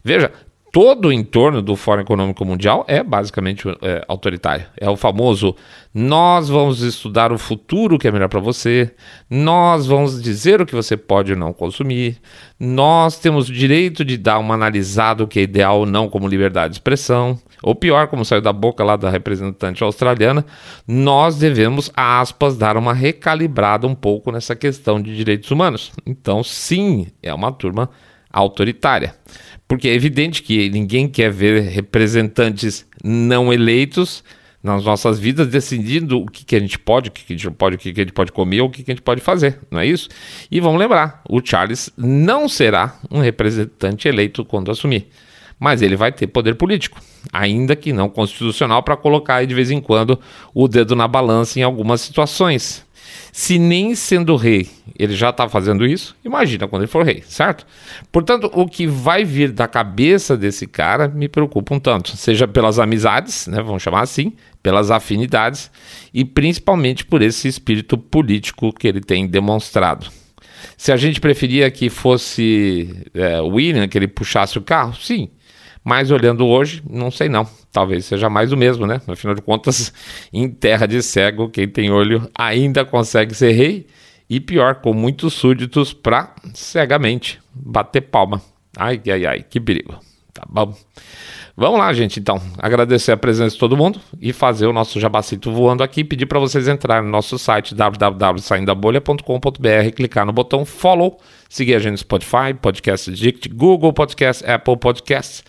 veja, 0.03 0.33
todo 0.73 1.09
o 1.09 1.13
entorno 1.13 1.63
do 1.63 1.77
Fórum 1.77 2.03
Econômico 2.03 2.45
Mundial 2.45 2.85
é 2.89 3.03
basicamente 3.03 3.69
é, 3.83 4.05
autoritário. 4.09 4.67
É 4.77 4.89
o 4.89 4.97
famoso 4.97 5.55
nós 5.93 6.49
vamos 6.49 6.83
estudar 6.83 7.33
o 7.33 7.39
futuro 7.39 7.99
que 7.99 8.07
é 8.07 8.13
melhor 8.13 8.29
para 8.29 8.39
você, 8.39 8.95
nós 9.29 9.87
vamos 9.87 10.23
dizer 10.23 10.61
o 10.61 10.67
que 10.67 10.75
você 10.75 10.97
pode 10.97 11.33
ou 11.33 11.39
não 11.39 11.53
consumir, 11.53 12.19
nós 12.61 13.19
temos 13.19 13.49
o 13.49 13.53
direito 13.53 14.05
de 14.05 14.17
dar 14.17 14.39
uma 14.39 14.55
analisada 14.55 15.25
o 15.25 15.27
que 15.27 15.41
é 15.41 15.43
ideal 15.43 15.81
ou 15.81 15.87
não 15.87 16.09
como 16.09 16.29
liberdade 16.29 16.75
de 16.75 16.77
expressão, 16.77 17.39
ou 17.63 17.75
pior, 17.75 18.07
como 18.07 18.25
saiu 18.25 18.41
da 18.41 18.53
boca 18.53 18.85
lá 18.85 18.97
da 18.97 19.11
representante 19.11 19.83
australiana, 19.83 20.45
nós 20.87 21.37
devemos, 21.37 21.91
aspas, 21.97 22.57
dar 22.57 22.77
uma 22.77 22.95
recalibrada 22.95 23.87
um 23.87 23.95
pouco 23.95 24.31
nessa 24.31 24.55
questão 24.55 25.01
de 25.01 25.17
direitos 25.17 25.51
humanos. 25.51 25.91
Então, 26.07 26.45
sim, 26.45 27.09
é 27.23 27.35
uma 27.35 27.51
turma 27.51 27.91
autoritária. 28.31 29.15
Porque 29.69 29.87
é 29.87 29.95
evidente 29.95 30.43
que 30.43 30.71
ninguém 30.71 31.07
quer 31.07 31.31
ver 31.31 31.61
representantes 31.61 32.87
não 33.05 33.53
eleitos 33.53 34.25
nas 34.63 34.85
nossas 34.85 35.19
vidas 35.19 35.47
decidindo 35.47 36.21
o 36.21 36.27
que, 36.27 36.45
que 36.45 36.57
a 36.57 36.59
gente 36.59 36.79
pode, 36.79 37.11
o 37.11 37.13
que, 37.13 37.25
que 37.25 37.35
a 37.35 37.37
gente 37.37 37.51
pode, 37.51 37.77
o 37.77 37.79
que, 37.79 37.93
que 37.93 38.01
a 38.01 38.05
gente 38.05 38.13
pode 38.15 38.33
comer, 38.33 38.63
o 38.63 38.71
que, 38.71 38.83
que 38.83 38.91
a 38.91 38.95
gente 38.95 39.03
pode 39.03 39.21
fazer, 39.21 39.59
não 39.71 39.79
é 39.79 39.87
isso? 39.87 40.09
E 40.51 40.59
vamos 40.59 40.81
lembrar, 40.81 41.23
o 41.29 41.41
Charles 41.45 41.91
não 41.97 42.49
será 42.49 42.99
um 43.11 43.21
representante 43.21 44.09
eleito 44.09 44.45
quando 44.45 44.71
assumir, 44.71 45.09
mas 45.61 45.83
ele 45.83 45.97
vai 45.97 46.11
ter 46.11 46.27
poder 46.27 46.55
político, 46.55 46.99
ainda 47.33 47.77
que 47.77 47.93
não 47.93 48.09
constitucional, 48.09 48.83
para 48.83 48.97
colocar 48.97 49.45
de 49.47 49.55
vez 49.55 49.71
em 49.71 49.81
quando 49.81 50.19
o 50.55 50.67
dedo 50.67 50.97
na 50.97 51.07
balança 51.07 51.61
em 51.61 51.63
algumas 51.63 52.01
situações. 52.01 52.88
Se 53.33 53.59
nem 53.59 53.95
sendo 53.95 54.37
rei 54.37 54.69
ele 54.99 55.15
já 55.15 55.31
está 55.31 55.49
fazendo 55.49 55.87
isso, 55.87 56.17
imagina 56.25 56.67
quando 56.67 56.83
ele 56.83 56.91
for 56.91 57.05
rei, 57.05 57.23
certo? 57.27 57.65
Portanto, 58.11 58.51
o 58.53 58.67
que 58.67 58.87
vai 58.87 59.25
vir 59.25 59.53
da 59.53 59.69
cabeça 59.69 60.37
desse 60.37 60.67
cara 60.67 61.07
me 61.07 61.29
preocupa 61.29 61.73
um 61.73 61.79
tanto, 61.79 62.17
seja 62.17 62.49
pelas 62.49 62.81
amizades, 62.81 63.47
né, 63.47 63.63
vamos 63.63 63.81
chamar 63.81 64.01
assim, 64.01 64.33
pelas 64.61 64.91
afinidades 64.91 65.71
e 66.13 66.25
principalmente 66.25 67.05
por 67.05 67.23
esse 67.23 67.47
espírito 67.47 67.97
político 67.97 68.73
que 68.73 68.89
ele 68.89 69.01
tem 69.01 69.25
demonstrado. 69.27 70.11
Se 70.77 70.91
a 70.91 70.97
gente 70.97 71.21
preferia 71.21 71.71
que 71.71 71.89
fosse 71.89 73.07
é, 73.15 73.41
William, 73.41 73.87
que 73.87 73.97
ele 73.97 74.09
puxasse 74.09 74.59
o 74.59 74.63
carro, 74.63 74.95
sim. 74.95 75.31
Mas 75.89 76.11
olhando 76.11 76.47
hoje, 76.47 76.83
não 76.87 77.11
sei 77.11 77.31
não. 77.31 77.49
Talvez 77.73 78.05
seja 78.05 78.29
mais 78.29 78.53
o 78.53 78.59
mesmo, 78.59 78.87
né? 78.87 79.01
Afinal 79.09 79.35
de 79.35 79.41
contas, 79.41 79.91
em 80.31 80.47
terra 80.47 80.85
de 80.85 81.03
cego, 81.03 81.49
quem 81.49 81.67
tem 81.67 81.91
olho 81.91 82.31
ainda 82.35 82.85
consegue 82.85 83.35
ser 83.35 83.53
rei. 83.53 83.87
E 84.29 84.39
pior, 84.39 84.83
com 84.83 84.93
muitos 84.93 85.33
súditos 85.33 85.95
para 85.95 86.35
cegamente 86.53 87.41
bater 87.55 88.03
palma. 88.03 88.43
Ai, 88.77 89.01
ai, 89.09 89.25
ai, 89.25 89.43
que 89.49 89.59
perigo. 89.59 89.99
Tá 90.35 90.43
bom. 90.47 90.75
Vamos 91.57 91.79
lá, 91.79 91.91
gente, 91.95 92.21
então. 92.21 92.39
Agradecer 92.59 93.13
a 93.13 93.17
presença 93.17 93.55
de 93.55 93.59
todo 93.59 93.75
mundo 93.75 93.99
e 94.21 94.35
fazer 94.35 94.67
o 94.67 94.75
nosso 94.75 95.01
jabacito 95.01 95.51
voando 95.51 95.83
aqui. 95.83 96.05
Pedir 96.05 96.27
para 96.27 96.39
vocês 96.39 96.69
entrarem 96.69 97.07
no 97.07 97.11
nosso 97.11 97.39
site 97.39 97.75
www.saindabolha.com.br, 97.75 99.91
clicar 99.97 100.27
no 100.27 100.35
botão 100.35 100.67
follow, 100.67 101.19
seguir 101.49 101.77
a 101.77 101.79
gente 101.79 101.93
no 101.93 101.99
Spotify, 101.99 102.53
Podcast 102.61 103.09
Addict, 103.09 103.49
Google 103.49 103.95
Podcast, 103.95 104.45
Apple 104.45 104.77
Podcasts 104.77 105.43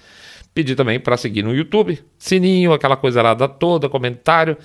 Pedir 0.54 0.76
também 0.76 1.00
para 1.00 1.18
seguir 1.18 1.44
no 1.44 1.56
YouTube, 1.56 2.00
sininho, 2.18 2.74
aquela 2.74 2.98
coisa 2.98 3.22
lá 3.22 3.34
da 3.34 3.48
toda, 3.48 3.88
comentário. 3.88 4.58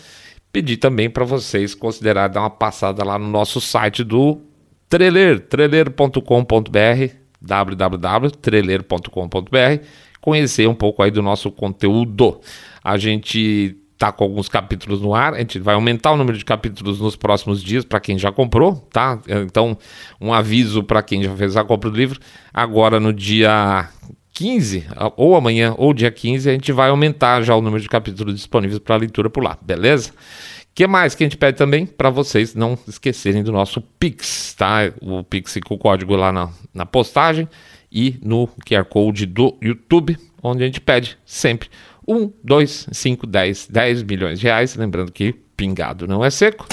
Pedir 0.52 0.76
também 0.76 1.10
para 1.10 1.24
vocês 1.24 1.74
considerarem 1.74 2.32
dar 2.32 2.40
uma 2.40 2.50
passada 2.50 3.04
lá 3.04 3.18
no 3.18 3.28
nosso 3.28 3.60
site 3.60 4.04
do 4.04 4.40
Treler, 4.88 5.40
treler.com.br, 5.40 7.14
www.treler.com.br, 7.40 9.84
conhecer 10.20 10.68
um 10.68 10.74
pouco 10.74 11.02
aí 11.02 11.10
do 11.10 11.22
nosso 11.22 11.50
conteúdo. 11.50 12.40
A 12.82 12.96
gente 12.96 13.76
tá 13.98 14.12
com 14.12 14.24
alguns 14.24 14.48
capítulos 14.48 15.00
no 15.00 15.14
ar, 15.14 15.34
a 15.34 15.38
gente 15.38 15.58
vai 15.58 15.74
aumentar 15.74 16.12
o 16.12 16.16
número 16.16 16.36
de 16.36 16.44
capítulos 16.44 17.00
nos 17.00 17.16
próximos 17.16 17.62
dias 17.62 17.84
para 17.84 18.00
quem 18.00 18.18
já 18.18 18.30
comprou, 18.30 18.76
tá? 18.92 19.20
Então, 19.28 19.78
um 20.20 20.32
aviso 20.32 20.82
para 20.82 21.02
quem 21.02 21.22
já 21.22 21.34
fez 21.34 21.56
a 21.56 21.64
compra 21.64 21.90
do 21.90 21.96
livro. 21.96 22.20
Agora 22.52 23.00
no 23.00 23.12
dia 23.12 23.88
15, 24.34 24.86
ou 25.16 25.36
amanhã, 25.36 25.74
ou 25.78 25.94
dia 25.94 26.10
15, 26.10 26.50
a 26.50 26.52
gente 26.52 26.72
vai 26.72 26.90
aumentar 26.90 27.40
já 27.42 27.54
o 27.54 27.62
número 27.62 27.80
de 27.80 27.88
capítulos 27.88 28.34
disponíveis 28.34 28.80
para 28.80 28.96
leitura 28.96 29.30
por 29.30 29.44
lá, 29.44 29.56
beleza? 29.62 30.10
O 30.10 30.74
que 30.74 30.88
mais 30.88 31.14
que 31.14 31.22
a 31.22 31.26
gente 31.26 31.36
pede 31.36 31.56
também 31.56 31.86
para 31.86 32.10
vocês 32.10 32.52
não 32.52 32.76
esquecerem 32.88 33.44
do 33.44 33.52
nosso 33.52 33.80
Pix, 33.80 34.54
tá? 34.58 34.92
O 35.00 35.22
Pix 35.22 35.56
com 35.64 35.74
o 35.74 35.78
código 35.78 36.16
lá 36.16 36.32
na, 36.32 36.50
na 36.74 36.84
postagem 36.84 37.48
e 37.92 38.16
no 38.20 38.48
QR 38.68 38.84
Code 38.84 39.24
do 39.24 39.56
YouTube, 39.62 40.18
onde 40.42 40.64
a 40.64 40.66
gente 40.66 40.80
pede 40.80 41.16
sempre 41.24 41.68
1, 42.08 42.32
2, 42.42 42.88
5, 42.90 43.26
10, 43.28 43.68
10 43.68 44.02
milhões 44.02 44.40
de 44.40 44.46
reais. 44.46 44.74
Lembrando 44.74 45.12
que 45.12 45.32
pingado 45.56 46.08
não 46.08 46.24
é 46.24 46.30
seco, 46.30 46.66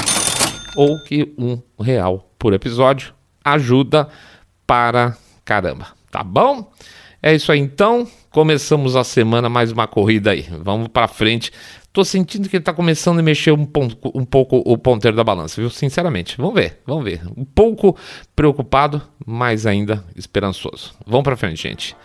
ou 0.75 0.97
que 1.03 1.31
um 1.37 1.61
real 1.79 2.27
por 2.39 2.53
episódio 2.53 3.13
ajuda 3.45 4.09
para 4.65 5.15
caramba, 5.45 5.89
tá 6.09 6.23
bom? 6.23 6.71
É 7.21 7.35
isso 7.35 7.51
aí 7.51 7.59
então. 7.59 8.07
Começamos 8.31 8.95
a 8.95 9.03
semana, 9.03 9.47
mais 9.49 9.71
uma 9.71 9.87
corrida 9.87 10.31
aí. 10.31 10.47
Vamos 10.63 10.87
para 10.87 11.07
frente. 11.07 11.51
Tô 11.93 12.03
sentindo 12.03 12.49
que 12.49 12.55
ele 12.55 12.63
tá 12.63 12.73
começando 12.73 13.19
a 13.19 13.21
mexer 13.21 13.51
um, 13.51 13.65
pouco, 13.65 14.11
um 14.17 14.25
pouco 14.25 14.61
o 14.65 14.77
ponteiro 14.77 15.15
da 15.15 15.23
balança, 15.23 15.59
viu? 15.59 15.69
Sinceramente. 15.69 16.37
Vamos 16.37 16.55
ver, 16.55 16.79
vamos 16.85 17.03
ver. 17.03 17.21
Um 17.37 17.43
pouco 17.43 17.95
preocupado, 18.35 19.01
mas 19.25 19.65
ainda 19.65 20.03
esperançoso. 20.15 20.95
Vamos 21.05 21.23
para 21.23 21.37
frente, 21.37 21.61
gente. 21.61 21.95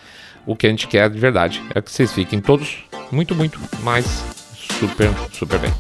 O 0.45 0.55
que 0.55 0.67
a 0.67 0.71
gente 0.71 0.87
quer 0.87 1.09
de 1.09 1.19
verdade 1.19 1.63
é 1.75 1.81
que 1.81 1.91
vocês 1.91 2.13
fiquem 2.13 2.41
todos 2.41 2.85
muito, 3.11 3.35
muito, 3.35 3.59
mais 3.83 4.05
super, 4.53 5.11
super 5.33 5.59
bem. 5.59 5.73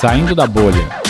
Saindo 0.00 0.34
da 0.34 0.46
bolha. 0.46 1.05